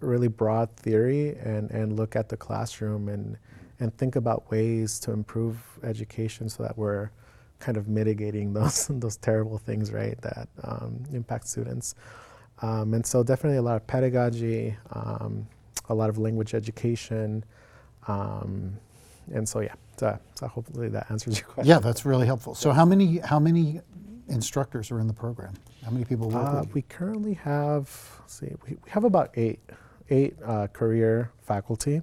really 0.00 0.28
broad 0.28 0.70
theory 0.76 1.36
and, 1.36 1.70
and 1.70 1.96
look 1.96 2.14
at 2.14 2.28
the 2.28 2.36
classroom 2.36 3.08
and 3.08 3.38
and 3.82 3.96
think 3.98 4.16
about 4.16 4.48
ways 4.50 5.00
to 5.00 5.10
improve 5.10 5.56
education 5.82 6.48
so 6.48 6.62
that 6.62 6.78
we're 6.78 7.10
kind 7.58 7.76
of 7.76 7.88
mitigating 7.88 8.52
those 8.58 8.86
those 8.88 9.16
terrible 9.16 9.58
things, 9.58 9.92
right, 9.92 10.20
that 10.22 10.48
um, 10.62 11.02
impact 11.12 11.48
students. 11.48 11.94
Um, 12.60 12.94
and 12.94 13.04
so 13.04 13.24
definitely 13.24 13.58
a 13.58 13.62
lot 13.62 13.76
of 13.76 13.86
pedagogy, 13.88 14.76
um, 14.92 15.46
a 15.88 15.94
lot 15.94 16.08
of 16.08 16.16
language 16.18 16.54
education, 16.54 17.44
um, 18.06 18.72
and 19.32 19.48
so 19.48 19.60
yeah. 19.60 19.74
So, 19.96 20.18
so, 20.34 20.46
hopefully 20.48 20.88
that 20.88 21.10
answers 21.10 21.38
your 21.38 21.48
question. 21.48 21.68
Yeah, 21.68 21.78
that's 21.78 22.06
really 22.06 22.26
helpful. 22.26 22.54
So 22.54 22.72
how 22.72 22.84
many 22.84 23.18
how 23.18 23.38
many 23.38 23.80
instructors 24.28 24.90
are 24.90 25.00
in 25.00 25.06
the 25.06 25.12
program? 25.12 25.54
How 25.84 25.90
many 25.90 26.04
people 26.04 26.30
work 26.30 26.46
uh, 26.46 26.64
We 26.72 26.82
currently 26.82 27.34
have 27.34 27.90
see 28.26 28.52
we, 28.66 28.76
we 28.84 28.90
have 28.90 29.04
about 29.04 29.30
eight 29.36 29.60
eight 30.10 30.34
uh, 30.44 30.68
career 30.68 31.30
faculty, 31.42 32.00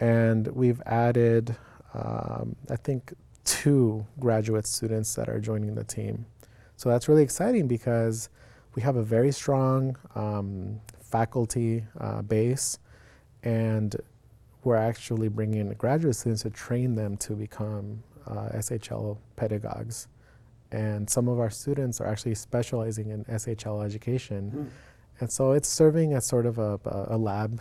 and 0.00 0.48
we've 0.48 0.82
added 0.86 1.56
um, 1.94 2.56
I 2.70 2.76
think 2.76 3.12
two 3.44 4.04
graduate 4.18 4.66
students 4.66 5.14
that 5.14 5.28
are 5.28 5.38
joining 5.40 5.74
the 5.74 5.84
team. 5.84 6.26
So 6.76 6.88
that's 6.88 7.08
really 7.08 7.22
exciting 7.22 7.68
because 7.68 8.28
we 8.74 8.82
have 8.82 8.96
a 8.96 9.02
very 9.02 9.30
strong 9.30 9.96
um, 10.14 10.80
faculty 11.00 11.84
uh, 12.00 12.22
base, 12.22 12.78
and 13.44 13.94
we're 14.64 14.76
actually 14.76 15.28
bringing 15.28 15.60
in 15.60 15.72
graduate 15.74 16.16
students 16.16 16.42
to 16.42 16.50
train 16.50 16.96
them 16.96 17.16
to 17.18 17.34
become 17.34 18.02
uh, 18.26 18.48
SHL 18.54 19.18
pedagogues. 19.36 20.08
And 20.72 21.08
some 21.08 21.28
of 21.28 21.38
our 21.38 21.50
students 21.50 22.00
are 22.00 22.06
actually 22.08 22.34
specializing 22.34 23.10
in 23.10 23.24
SHL 23.26 23.84
education. 23.84 24.50
Mm. 24.50 24.70
And 25.20 25.30
so 25.30 25.52
it's 25.52 25.68
serving 25.68 26.14
as 26.14 26.26
sort 26.26 26.46
of 26.46 26.58
a, 26.58 26.80
a 26.84 27.16
lab, 27.16 27.60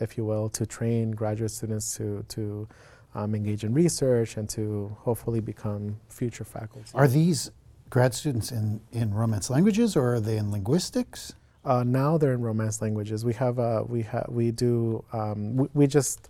if 0.00 0.16
you 0.16 0.24
will, 0.24 0.48
to 0.50 0.66
train 0.66 1.10
graduate 1.12 1.50
students 1.50 1.96
to, 1.96 2.24
to 2.28 2.68
um, 3.14 3.34
engage 3.34 3.64
in 3.64 3.72
research 3.72 4.36
and 4.36 4.48
to 4.50 4.94
hopefully 5.00 5.40
become 5.40 5.98
future 6.08 6.44
faculty. 6.44 6.90
Are 6.94 7.08
these 7.08 7.50
grad 7.88 8.14
students 8.14 8.52
in, 8.52 8.80
in 8.92 9.14
Romance 9.14 9.48
languages 9.48 9.96
or 9.96 10.14
are 10.14 10.20
they 10.20 10.36
in 10.36 10.50
linguistics? 10.50 11.34
Uh, 11.64 11.82
now 11.82 12.16
they're 12.16 12.34
in 12.34 12.42
Romance 12.42 12.80
languages. 12.80 13.24
We 13.24 13.34
have 13.34 13.58
uh, 13.58 13.82
we 13.88 14.02
have 14.02 14.26
we 14.28 14.52
do 14.52 15.04
um, 15.12 15.56
we, 15.56 15.68
we, 15.74 15.86
just 15.88 16.28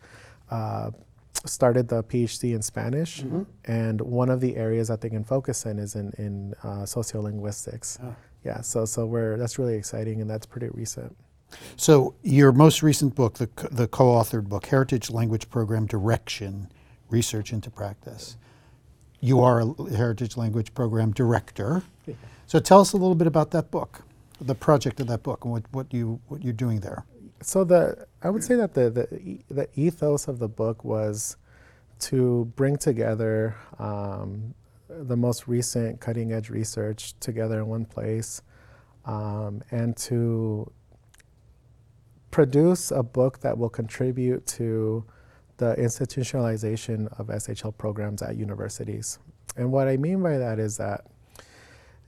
uh, 0.51 0.91
started 1.45 1.89
the 1.89 2.03
PhD 2.05 2.55
in 2.55 2.63
Spanish, 2.63 3.21
mm-hmm. 3.21 3.43
and 3.67 4.01
one 4.01 4.31
of 4.31 4.41
the 4.41 4.57
areas 4.57 4.89
that 4.89 5.03
they 5.03 5.11
can 5.11 5.25
focus 5.25 5.67
in 5.67 5.79
is 5.79 5.95
in 5.95 6.11
in 6.17 6.55
uh, 6.63 6.85
sociolinguistics. 6.85 7.99
Oh. 8.03 8.17
yeah. 8.45 8.63
So 8.63 8.87
so 8.87 9.05
we're 9.05 9.37
that's 9.37 9.59
really 9.59 9.75
exciting, 9.75 10.23
and 10.23 10.31
that's 10.31 10.47
pretty 10.47 10.69
recent. 10.73 11.15
So 11.77 12.15
your 12.23 12.53
most 12.53 12.83
recent 12.83 13.15
book, 13.15 13.35
the, 13.35 13.47
co- 13.49 13.69
the 13.69 13.87
co-authored 13.89 14.49
book, 14.49 14.67
Heritage 14.67 15.11
Language 15.11 15.49
Program 15.51 15.87
Direction, 15.87 16.71
Research 17.11 17.53
into 17.53 17.71
Practice. 17.71 18.37
You 19.21 19.41
are 19.41 19.61
a 19.61 19.97
Heritage 19.97 20.37
Language 20.37 20.75
Program 20.75 21.13
Director. 21.13 21.83
So 22.47 22.59
tell 22.59 22.81
us 22.81 22.93
a 22.93 22.97
little 22.97 23.15
bit 23.15 23.27
about 23.27 23.51
that 23.53 23.71
book, 23.71 24.03
the 24.41 24.55
project 24.55 25.01
of 25.01 25.07
that 25.09 25.23
book, 25.23 25.45
and 25.45 25.53
what, 25.53 25.65
what, 25.73 25.93
you, 25.93 26.21
what 26.29 26.43
you're 26.43 26.53
doing 26.53 26.81
there. 26.81 27.05
So 27.43 27.65
the 27.65 28.07
I 28.23 28.31
would 28.31 28.43
say 28.43 28.57
that 28.57 28.75
the 28.75 28.91
the, 28.91 29.39
the 29.55 29.69
ethos 29.75 30.27
of 30.27 30.39
the 30.39 30.49
book 30.49 30.85
was 30.85 31.37
to 32.01 32.51
bring 32.57 32.77
together 32.77 33.55
um, 33.79 34.55
the 34.89 35.17
most 35.17 35.47
recent 35.47 36.01
cutting 36.01 36.33
edge 36.33 36.49
research 36.49 37.15
together 37.21 37.59
in 37.59 37.67
one 37.67 37.85
place, 37.85 38.43
um, 39.05 39.63
and 39.71 39.97
to 39.99 40.71
produce 42.37 42.91
a 42.91 43.03
book 43.03 43.41
that 43.41 43.57
will 43.57 43.71
contribute 43.71 44.47
to 44.47 45.03
the 45.57 45.75
institutionalization 45.77 47.09
of 47.19 47.29
SHL 47.29 47.75
programs 47.79 48.21
at 48.21 48.37
universities. 48.37 49.19
And 49.57 49.73
what 49.73 49.89
I 49.89 49.97
mean 49.97 50.23
by 50.23 50.37
that 50.37 50.59
is 50.59 50.77
that 50.77 51.07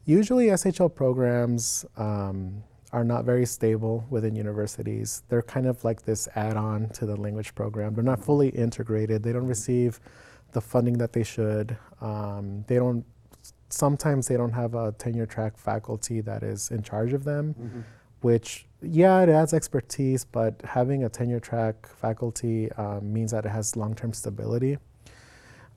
usually 0.05 0.49
SHL 0.49 0.95
programs 0.95 1.87
um, 1.97 2.63
are 2.93 3.05
not 3.05 3.25
very 3.25 3.47
stable 3.47 4.05
within 4.11 4.37
universities. 4.37 5.23
They're 5.31 5.41
kind 5.41 5.67
of 5.67 5.83
like 5.83 6.03
this 6.03 6.29
add 6.35 6.59
on 6.59 6.91
to 6.91 7.07
the 7.07 7.17
language 7.17 7.55
program. 7.55 7.95
They're 7.95 8.05
not 8.05 8.23
fully 8.23 8.51
integrated, 8.51 9.23
they 9.23 9.33
don't 9.33 9.47
receive 9.47 9.99
the 10.53 10.61
funding 10.61 10.99
that 10.99 11.15
they 11.15 11.25
should. 11.25 11.75
Um, 12.03 12.67
they 12.67 12.77
don't, 12.77 13.03
sometimes 13.71 14.29
they 14.29 14.37
don't 14.37 14.53
have 14.53 14.75
a 14.75 14.93
tenure 14.93 15.25
track 15.25 15.57
faculty 15.57 16.21
that 16.21 16.43
is 16.43 16.71
in 16.71 16.83
charge 16.83 17.15
of 17.15 17.25
them 17.25 17.55
which 18.21 18.67
yeah 18.83 19.21
it 19.23 19.29
adds 19.29 19.53
expertise 19.55 20.25
but 20.25 20.61
having 20.63 21.05
a 21.05 21.09
tenure 21.09 21.41
track 21.41 21.87
faculty 21.87 22.71
um, 22.73 23.13
means 23.13 23.33
that 23.33 23.45
it 23.45 23.51
has 23.51 23.77
long-term 23.77 24.13
stability 24.13 24.79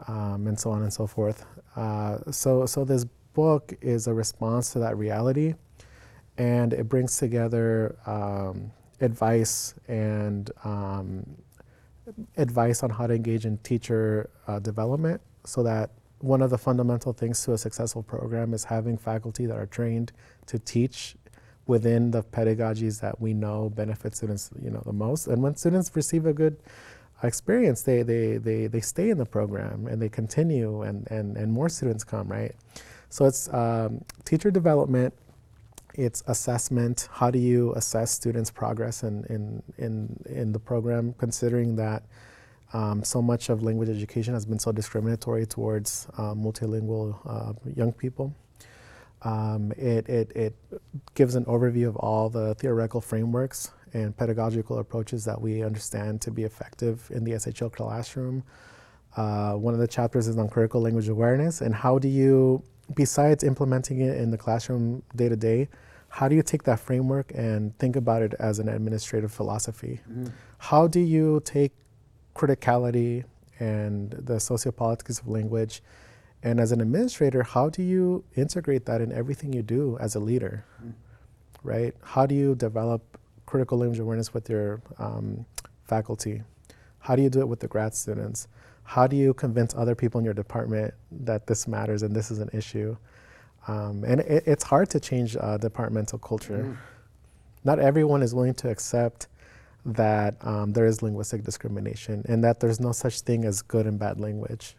um, 0.08 0.48
and 0.48 0.60
so 0.60 0.72
on 0.72 0.84
and 0.84 0.94
so 0.94 1.08
forth. 1.08 1.46
Uh, 1.76 2.20
so 2.32 2.66
so 2.66 2.84
this 2.84 3.06
book 3.34 3.74
is 3.82 4.08
a 4.08 4.14
response 4.14 4.72
to 4.74 4.80
that 4.80 4.98
reality 4.98 5.54
and 6.38 6.74
it 6.74 6.90
brings 6.90 7.18
together 7.18 7.98
um, 8.06 8.72
advice 9.00 9.74
and 9.88 10.52
um, 10.64 11.26
advice 12.38 12.84
on 12.84 12.90
how 12.90 13.08
to 13.08 13.14
engage 13.14 13.46
in 13.46 13.58
teacher 13.60 14.30
uh, 14.48 14.60
development 14.60 15.22
so 15.46 15.64
that 15.64 15.92
one 16.20 16.42
of 16.42 16.50
the 16.50 16.58
fundamental 16.58 17.14
things 17.14 17.44
to 17.44 17.54
a 17.54 17.58
successful 17.58 18.04
program 18.04 18.54
is 18.54 18.64
having 18.64 18.98
faculty 18.98 19.46
that 19.46 19.58
are 19.58 19.66
trained 19.66 20.12
to 20.46 20.60
teach 20.60 21.16
within 21.67 22.12
the 22.12 22.24
pedagogies 22.24 23.00
that 23.02 23.19
we 23.21 23.34
know 23.34 23.69
benefit 23.69 24.15
students 24.15 24.50
you 24.62 24.69
know 24.69 24.82
the 24.86 24.93
most. 24.93 25.28
And 25.28 25.41
when 25.41 25.56
students 25.56 25.91
receive 25.95 26.26
a 26.26 26.34
good 26.34 26.58
experience 27.24 27.84
they 27.84 28.02
they 28.02 28.38
they, 28.38 28.67
they 28.67 28.82
stay 28.82 29.10
in 29.10 29.17
the 29.17 29.26
program 29.26 29.88
and 29.88 30.02
they 30.02 30.10
continue 30.10 30.82
and, 30.82 31.08
and 31.12 31.38
and 31.38 31.52
more 31.52 31.69
students 31.69 32.04
come 32.04 32.28
right? 32.28 32.56
So 33.10 33.26
it's 33.26 33.54
um, 33.54 34.04
teacher 34.26 34.52
development 34.52 35.13
it's 35.95 36.24
assessment. 36.28 37.10
How 37.12 37.30
do 37.30 37.39
you 37.39 37.74
assess 37.74 38.12
students 38.12 38.50
progress 38.50 39.04
in 39.04 39.26
in 39.26 39.63
in, 39.78 40.24
in 40.30 40.52
the 40.52 40.60
program 40.60 41.13
considering 41.17 41.76
that 41.76 42.04
um, 42.74 43.04
so 43.04 43.21
much 43.21 43.50
of 43.50 43.63
language 43.63 43.89
education 43.89 44.34
has 44.34 44.45
been 44.45 44.60
so 44.60 44.71
discriminatory 44.71 45.45
towards 45.45 46.08
uh, 46.17 46.34
multilingual 46.34 47.17
uh, 47.26 47.54
young 47.76 47.91
people 47.91 48.34
um, 49.24 49.72
it, 49.74 50.08
it, 50.10 50.32
it 50.36 50.56
gives 51.14 51.36
an 51.36 51.46
overview 51.46 51.88
of 51.88 51.96
all 51.98 52.30
the 52.30 52.56
theoretical 52.56 53.02
frameworks 53.02 53.72
and 53.94 54.16
pedagogical 54.16 54.80
approaches 54.80 55.26
that 55.26 55.40
we 55.40 55.64
understand 55.64 56.22
to 56.22 56.32
be 56.32 56.44
effective 56.44 57.10
in 57.14 57.24
the 57.24 57.32
SHL 57.32 57.72
classroom. 57.72 58.44
Uh, 59.18 59.54
one 59.54 59.74
of 59.74 59.80
the 59.80 59.88
chapters 59.88 60.28
is 60.28 60.38
on 60.38 60.48
critical 60.48 60.82
language 60.82 61.10
awareness 61.10 61.62
and 61.62 61.76
how 61.76 62.00
do 62.00 62.08
you, 62.08 62.64
besides 62.96 63.44
implementing 63.44 64.00
it 64.00 64.18
in 64.18 64.32
the 64.32 64.38
classroom 64.38 65.04
day 65.16 65.30
to 65.30 65.36
day, 65.36 65.68
how 66.08 66.28
do 66.28 66.36
you 66.36 66.44
take 66.44 66.64
that 66.64 66.80
framework 66.80 67.32
and 67.36 67.78
think 67.78 67.96
about 67.96 68.22
it 68.22 68.34
as 68.40 68.60
an 68.60 68.68
administrative 68.70 69.32
philosophy? 69.32 70.02
How 70.58 70.88
do 70.88 71.00
you 71.00 71.42
take 71.46 71.72
criticality 72.36 73.24
and 73.60 74.12
the 74.12 74.36
sociopolitics 74.36 75.22
of 75.22 75.28
language 75.28 75.82
and 76.44 76.60
as 76.60 76.72
an 76.72 76.82
administrator, 76.82 77.44
how 77.44 77.70
do 77.70 77.84
you 77.84 78.24
integrate 78.36 78.86
that 78.86 79.02
in 79.02 79.12
everything 79.12 79.54
you 79.54 79.62
do 79.62 79.98
as 80.00 80.16
a 80.16 80.20
leader? 80.20 80.66
Right? 81.64 81.94
How 82.02 82.26
do 82.26 82.34
you 82.34 82.56
develop 82.56 83.20
critical 83.46 83.78
language 83.78 84.00
awareness 84.00 84.34
with 84.34 84.50
your 84.50 84.82
um, 84.98 85.46
faculty? 85.86 86.42
How 87.00 87.16
do 87.16 87.22
you 87.22 87.30
do 87.30 87.42
it 87.42 87.48
with 87.48 87.60
the 87.60 87.68
grad 87.68 87.94
students? 87.94 88.48
How 88.84 89.06
do 89.06 89.16
you 89.16 89.34
convince 89.36 89.76
other 89.76 89.94
people 89.94 90.20
in 90.20 90.26
your 90.26 90.34
department 90.34 90.94
that 91.12 91.46
this 91.46 91.68
matters 91.68 92.02
and 92.02 92.16
this 92.16 92.32
is 92.32 92.40
an 92.40 92.50
issue? 92.54 92.98
Um, 93.68 94.04
and 94.04 94.22
it, 94.22 94.44
it's 94.48 94.64
hard 94.64 94.90
to 94.90 95.00
change 95.00 95.38
uh, 95.40 95.58
departmental 95.58 96.18
culture. 96.18 96.78
Not 97.64 97.78
everyone 97.78 98.24
is 98.24 98.34
willing 98.34 98.56
to 98.56 98.70
accept 98.70 99.28
that 99.86 100.36
um, 100.42 100.74
there 100.74 100.86
is 100.86 101.04
linguistic 101.04 101.44
discrimination 101.44 102.26
and 102.28 102.44
that 102.44 102.60
there's 102.60 102.80
no 102.80 102.92
such 102.92 103.22
thing 103.22 103.46
as 103.46 103.62
good 103.62 103.86
and 103.86 104.00
bad 104.00 104.20
language 104.20 104.76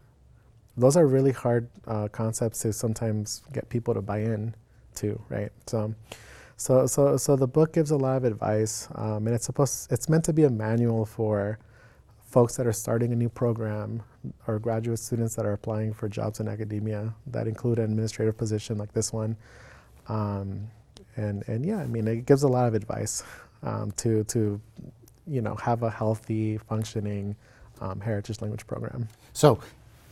those 0.77 0.97
are 0.97 1.07
really 1.07 1.33
hard 1.33 1.69
uh, 1.87 2.09
concepts 2.09 2.61
to 2.61 2.73
sometimes 2.73 3.43
get 3.53 3.69
people 3.69 3.95
to 3.95 4.03
buy 4.03 4.19
in 4.19 4.55
to, 4.97 5.21
right? 5.29 5.53
So, 5.67 5.95
so, 6.57 6.87
so, 6.87 7.17
so 7.17 7.37
the 7.37 7.47
book 7.47 7.73
gives 7.73 7.91
a 7.91 7.97
lot 7.97 8.17
of 8.17 8.25
advice, 8.25 8.89
um, 8.95 9.27
and 9.27 9.35
it's 9.35 9.47
supposed, 9.47 9.93
it's 9.93 10.09
meant 10.09 10.25
to 10.25 10.33
be 10.33 10.45
a 10.45 10.51
manual 10.51 11.05
for 11.05 11.59
folks 12.25 12.57
that 12.57 12.67
are 12.67 12.73
starting 12.73 13.13
a 13.13 13.17
new 13.17 13.29
program 13.29 14.03
or 14.47 14.59
graduate 14.59 14.99
students 14.99 15.35
that 15.35 15.45
are 15.45 15.53
applying 15.53 15.93
for 15.93 16.09
jobs 16.09 16.41
in 16.41 16.49
academia 16.49 17.13
that 17.27 17.47
include 17.47 17.79
an 17.79 17.85
administrative 17.85 18.39
position 18.39 18.79
like 18.79 18.93
this 18.93 19.13
one. 19.13 19.37
Um, 20.09 20.69
and, 21.17 21.47
and 21.47 21.67
yeah, 21.67 21.79
I 21.79 21.87
mean, 21.87 22.09
it 22.09 22.25
gives 22.25 22.43
a 22.43 22.49
lot 22.49 22.67
of 22.67 22.75
advice 22.75 23.23
um, 23.63 23.91
to, 23.99 24.25
to, 24.25 24.59
you 25.27 25.43
know, 25.43 25.55
have 25.57 25.83
a 25.83 25.91
healthy, 25.91 26.57
functioning 26.57 27.37
um, 27.81 28.01
heritage 28.01 28.41
language 28.41 28.67
program. 28.67 29.09
So, 29.35 29.61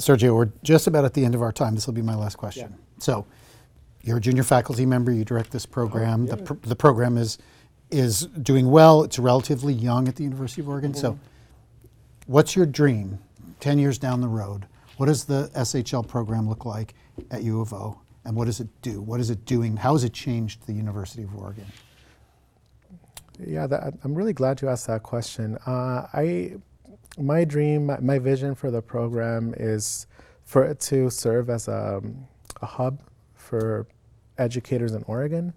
Sergio, 0.01 0.35
we're 0.35 0.51
just 0.63 0.87
about 0.87 1.05
at 1.05 1.15
the 1.15 1.25
end 1.25 1.35
of 1.35 1.43
our 1.43 1.53
time. 1.53 1.75
This 1.75 1.87
will 1.87 1.95
be 1.95 2.03
my 2.03 2.15
last 2.15 2.37
question. 2.37 2.75
So, 2.99 3.27
you're 4.03 4.17
a 4.17 4.21
junior 4.21 4.43
faculty 4.43 4.87
member. 4.87 5.13
You 5.13 5.25
direct 5.25 5.51
this 5.51 5.67
program. 5.67 6.27
The, 6.27 6.39
pr- 6.39 6.55
the 6.69 6.77
program 6.77 7.17
is 7.19 7.39
is 7.91 8.27
doing 8.27 8.71
well. 8.71 9.03
It's 9.03 9.19
relatively 9.19 9.75
young 9.75 10.07
at 10.09 10.17
the 10.17 10.23
University 10.23 10.63
of 10.63 10.69
Oregon. 10.69 10.95
So, 10.95 11.19
what's 12.27 12.57
your 12.57 12.67
dream? 12.67 13.19
Ten 13.59 13.79
years 13.79 13.99
down 13.99 14.23
the 14.23 14.29
road, 14.29 14.67
what 14.97 15.07
does 15.07 15.25
the 15.25 15.51
SHL 15.55 16.07
program 16.09 16.49
look 16.49 16.65
like 16.65 16.95
at 17.31 17.43
U 17.43 17.61
of 17.61 17.75
O? 17.75 18.01
And 18.25 18.37
what 18.37 18.47
does 18.47 18.61
it 18.61 18.69
do? 18.81 19.03
What 19.03 19.21
is 19.21 19.29
it 19.29 19.45
doing? 19.45 19.77
How 19.77 19.93
has 19.93 20.05
it 20.05 20.13
changed 20.15 20.67
the 20.67 20.73
University 20.73 21.23
of 21.23 21.35
Oregon? 21.37 21.67
Yeah, 23.39 23.67
that, 23.67 23.95
I'm 24.05 24.15
really 24.15 24.33
glad 24.33 24.61
you 24.61 24.69
asked 24.69 24.87
that 24.87 25.03
question. 25.03 25.57
Uh, 25.67 26.07
I, 26.13 26.55
my 27.19 27.45
dream, 27.45 27.87
my, 27.87 27.99
my 28.01 28.19
vision 28.19 28.55
for 28.55 28.71
the 28.71 28.83
program 28.83 29.55
is 29.57 30.07
for 30.45 30.65
it 30.65 30.81
to 30.81 31.11
serve 31.11 31.51
as 31.51 31.69
a, 31.69 32.03
a 32.61 32.67
hub 32.67 33.01
for 33.35 33.87
educators 34.39 34.93
in 34.93 35.03
Oregon. 35.07 35.53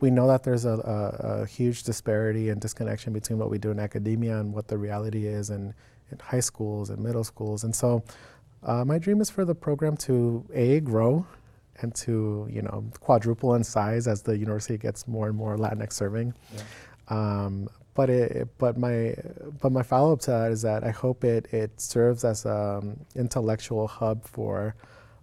We 0.00 0.10
know 0.10 0.26
that 0.28 0.42
there's 0.42 0.64
a, 0.66 0.70
a, 0.70 1.42
a 1.42 1.46
huge 1.46 1.82
disparity 1.82 2.50
and 2.50 2.60
disconnection 2.60 3.12
between 3.12 3.38
what 3.38 3.50
we 3.50 3.58
do 3.58 3.70
in 3.70 3.78
academia 3.78 4.38
and 4.38 4.52
what 4.52 4.68
the 4.68 4.76
reality 4.76 5.26
is 5.26 5.50
in, 5.50 5.74
in 6.10 6.18
high 6.18 6.40
schools 6.40 6.90
and 6.90 7.02
middle 7.02 7.24
schools. 7.24 7.64
And 7.64 7.74
so, 7.74 8.04
uh, 8.62 8.84
my 8.84 8.98
dream 8.98 9.20
is 9.20 9.30
for 9.30 9.44
the 9.44 9.54
program 9.54 9.96
to 9.98 10.44
a 10.52 10.80
grow 10.80 11.26
and 11.80 11.94
to 11.94 12.48
you 12.50 12.62
know 12.62 12.84
quadruple 13.00 13.54
in 13.54 13.62
size 13.62 14.06
as 14.08 14.22
the 14.22 14.36
university 14.36 14.78
gets 14.78 15.06
more 15.06 15.28
and 15.28 15.36
more 15.36 15.56
Latinx 15.56 15.92
serving. 15.92 16.34
Um, 17.08 17.68
but 17.96 18.10
it, 18.10 18.48
but 18.58 18.76
my 18.76 19.14
but 19.60 19.72
my 19.72 19.82
follow 19.82 20.12
up 20.12 20.20
to 20.20 20.30
that 20.30 20.52
is 20.52 20.62
that 20.62 20.84
I 20.84 20.90
hope 20.90 21.24
it 21.24 21.52
it 21.52 21.80
serves 21.80 22.24
as 22.24 22.44
an 22.44 23.04
intellectual 23.16 23.88
hub 23.88 24.24
for 24.24 24.76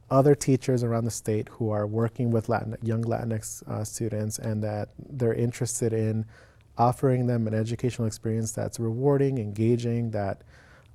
other 0.09 0.35
teachers 0.35 0.83
around 0.83 1.05
the 1.05 1.11
state 1.11 1.47
who 1.49 1.69
are 1.69 1.87
working 1.87 2.29
with 2.31 2.49
Latin, 2.49 2.75
young 2.81 3.03
Latinx 3.03 3.67
uh, 3.67 3.83
students 3.83 4.37
and 4.37 4.63
that 4.63 4.89
they're 5.09 5.33
interested 5.33 5.93
in 5.93 6.25
offering 6.77 7.27
them 7.27 7.47
an 7.47 7.53
educational 7.53 8.07
experience 8.07 8.51
that's 8.51 8.79
rewarding, 8.79 9.37
engaging, 9.37 10.11
that 10.11 10.41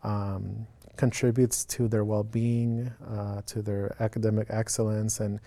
um, 0.02 0.66
contributes 0.96 1.64
to 1.64 1.88
their 1.88 2.04
well-being, 2.04 2.92
uh, 3.08 3.40
to 3.46 3.62
their 3.62 3.96
academic 4.00 4.48
excellence, 4.50 5.20
and 5.20 5.40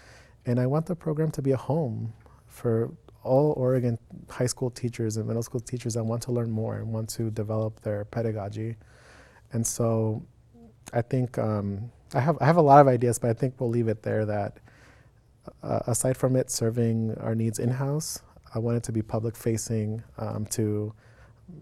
and 0.45 0.59
I 0.59 0.65
want 0.65 0.87
the 0.87 0.95
program 0.95 1.29
to 1.31 1.41
be 1.41 1.51
a 1.51 1.57
home 1.57 2.13
for 2.47 2.91
all 3.23 3.53
Oregon 3.57 3.97
high 4.29 4.47
school 4.47 4.69
teachers 4.69 5.17
and 5.17 5.27
middle 5.27 5.43
school 5.43 5.59
teachers 5.59 5.93
that 5.93 6.03
want 6.03 6.21
to 6.23 6.31
learn 6.31 6.51
more 6.51 6.77
and 6.77 6.91
want 6.91 7.09
to 7.09 7.29
develop 7.31 7.81
their 7.81 8.05
pedagogy. 8.05 8.75
And 9.53 9.65
so, 9.65 10.23
I 10.93 11.01
think 11.01 11.37
um, 11.37 11.91
I 12.13 12.19
have 12.19 12.37
I 12.41 12.45
have 12.45 12.57
a 12.57 12.61
lot 12.61 12.81
of 12.81 12.87
ideas, 12.87 13.19
but 13.19 13.29
I 13.29 13.33
think 13.33 13.55
we'll 13.59 13.69
leave 13.69 13.87
it 13.87 14.03
there. 14.03 14.25
That 14.25 14.57
uh, 15.63 15.79
aside 15.87 16.17
from 16.17 16.35
it 16.35 16.51
serving 16.51 17.15
our 17.19 17.35
needs 17.35 17.59
in 17.59 17.69
house, 17.69 18.21
I 18.53 18.59
want 18.59 18.77
it 18.77 18.83
to 18.83 18.91
be 18.91 19.01
public 19.01 19.35
facing 19.35 20.03
um, 20.17 20.45
to 20.47 20.93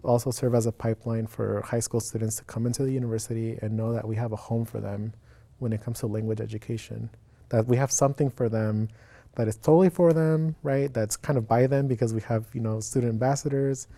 also 0.02 0.30
serve 0.30 0.54
as 0.54 0.66
a 0.66 0.72
pipeline 0.72 1.26
for 1.26 1.62
high 1.62 1.80
school 1.80 2.00
students 2.00 2.36
to 2.36 2.44
come 2.44 2.66
into 2.66 2.84
the 2.84 2.92
university 2.92 3.58
and 3.62 3.76
know 3.76 3.92
that 3.92 4.06
we 4.06 4.16
have 4.16 4.32
a 4.32 4.36
home 4.36 4.64
for 4.64 4.80
them 4.80 5.12
when 5.58 5.72
it 5.72 5.82
comes 5.82 6.00
to 6.00 6.06
language 6.06 6.40
education. 6.40 7.10
That 7.48 7.66
we 7.66 7.76
have 7.76 7.90
something 7.90 8.30
for 8.30 8.48
them 8.48 8.88
that 9.36 9.48
is 9.48 9.56
totally 9.56 9.90
for 9.90 10.12
them, 10.12 10.56
right? 10.62 10.92
That's 10.92 11.16
kind 11.16 11.38
of 11.38 11.48
by 11.48 11.66
them 11.66 11.86
because 11.88 12.14
we 12.14 12.20
have 12.22 12.46
you 12.54 12.60
know 12.60 12.80
student 12.80 13.12
ambassadors, 13.12 13.88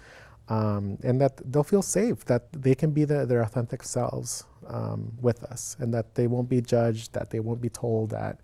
um, 0.49 0.99
and 1.03 1.21
that 1.21 1.41
they'll 1.53 1.65
feel 1.65 1.83
safe, 1.83 2.25
that 2.27 2.53
they 2.53 2.75
can 2.75 2.91
be 2.93 3.05
the, 3.05 3.27
their 3.27 3.43
authentic 3.43 3.83
selves 3.83 4.45
um, 4.69 5.13
with 5.21 5.43
us, 5.45 5.77
and 5.81 5.93
that 5.95 6.15
they 6.15 6.27
won't 6.27 6.49
be 6.49 6.61
judged, 6.61 7.13
that 7.15 7.31
they 7.31 7.41
won't 7.41 7.61
be 7.61 7.71
told 7.71 8.11
that 8.11 8.39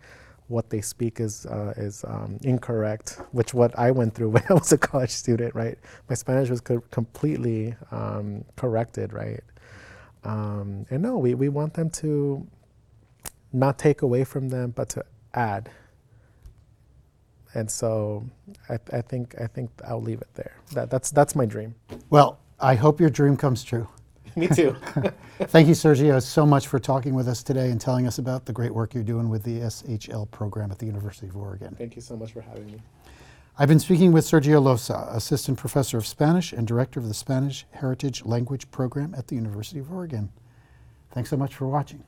what 0.48 0.70
they 0.70 0.80
speak 0.80 1.20
is 1.20 1.46
uh, 1.46 1.74
is 1.76 2.04
um, 2.04 2.38
incorrect, 2.42 3.20
which 3.32 3.54
what 3.54 3.78
I 3.78 3.90
went 3.90 4.14
through 4.14 4.30
when 4.36 4.44
I 4.48 4.54
was 4.54 4.72
a 4.72 4.78
college 4.78 5.10
student, 5.10 5.54
right? 5.54 5.78
My 6.08 6.14
Spanish 6.14 6.50
was 6.50 6.60
co- 6.60 6.82
completely 6.90 7.76
um, 7.90 8.44
corrected, 8.56 9.12
right? 9.12 9.42
Um, 10.24 10.86
and 10.90 11.02
no, 11.02 11.18
we, 11.18 11.34
we 11.34 11.48
want 11.48 11.74
them 11.74 11.90
to 11.90 12.46
not 13.52 13.78
take 13.78 14.02
away 14.02 14.24
from 14.24 14.48
them, 14.50 14.72
but 14.72 14.88
to 14.90 15.04
add. 15.34 15.70
And 17.54 17.70
so 17.70 18.24
I, 18.68 18.78
I 18.92 19.00
think 19.00 19.40
I 19.40 19.46
think 19.46 19.70
I'll 19.86 20.02
leave 20.02 20.20
it 20.20 20.32
there. 20.34 20.56
That, 20.72 20.90
that's 20.90 21.10
that's 21.10 21.34
my 21.34 21.46
dream. 21.46 21.74
Well, 22.10 22.38
I 22.60 22.74
hope 22.74 23.00
your 23.00 23.10
dream 23.10 23.36
comes 23.36 23.64
true. 23.64 23.88
Me 24.36 24.46
too. 24.46 24.76
Thank 25.40 25.68
you, 25.68 25.74
Sergio, 25.74 26.22
so 26.22 26.44
much 26.44 26.68
for 26.68 26.78
talking 26.78 27.14
with 27.14 27.26
us 27.26 27.42
today 27.42 27.70
and 27.70 27.80
telling 27.80 28.06
us 28.06 28.18
about 28.18 28.44
the 28.44 28.52
great 28.52 28.72
work 28.72 28.94
you're 28.94 29.02
doing 29.02 29.28
with 29.28 29.42
the 29.42 29.60
SHL 29.60 30.30
program 30.30 30.70
at 30.70 30.78
the 30.78 30.86
University 30.86 31.26
of 31.26 31.36
Oregon. 31.36 31.74
Thank 31.76 31.96
you 31.96 32.02
so 32.02 32.16
much 32.16 32.32
for 32.32 32.40
having 32.40 32.66
me. 32.66 32.82
I've 33.58 33.68
been 33.68 33.80
speaking 33.80 34.12
with 34.12 34.24
Sergio 34.24 34.62
Loza, 34.62 35.12
Assistant 35.12 35.58
Professor 35.58 35.98
of 35.98 36.06
Spanish 36.06 36.52
and 36.52 36.64
Director 36.66 37.00
of 37.00 37.08
the 37.08 37.14
Spanish 37.14 37.66
Heritage 37.72 38.24
Language 38.24 38.70
Program 38.70 39.14
at 39.16 39.26
the 39.26 39.34
University 39.34 39.80
of 39.80 39.90
Oregon. 39.92 40.30
Thanks 41.10 41.30
so 41.30 41.36
much 41.36 41.56
for 41.56 41.66
watching. 41.66 42.04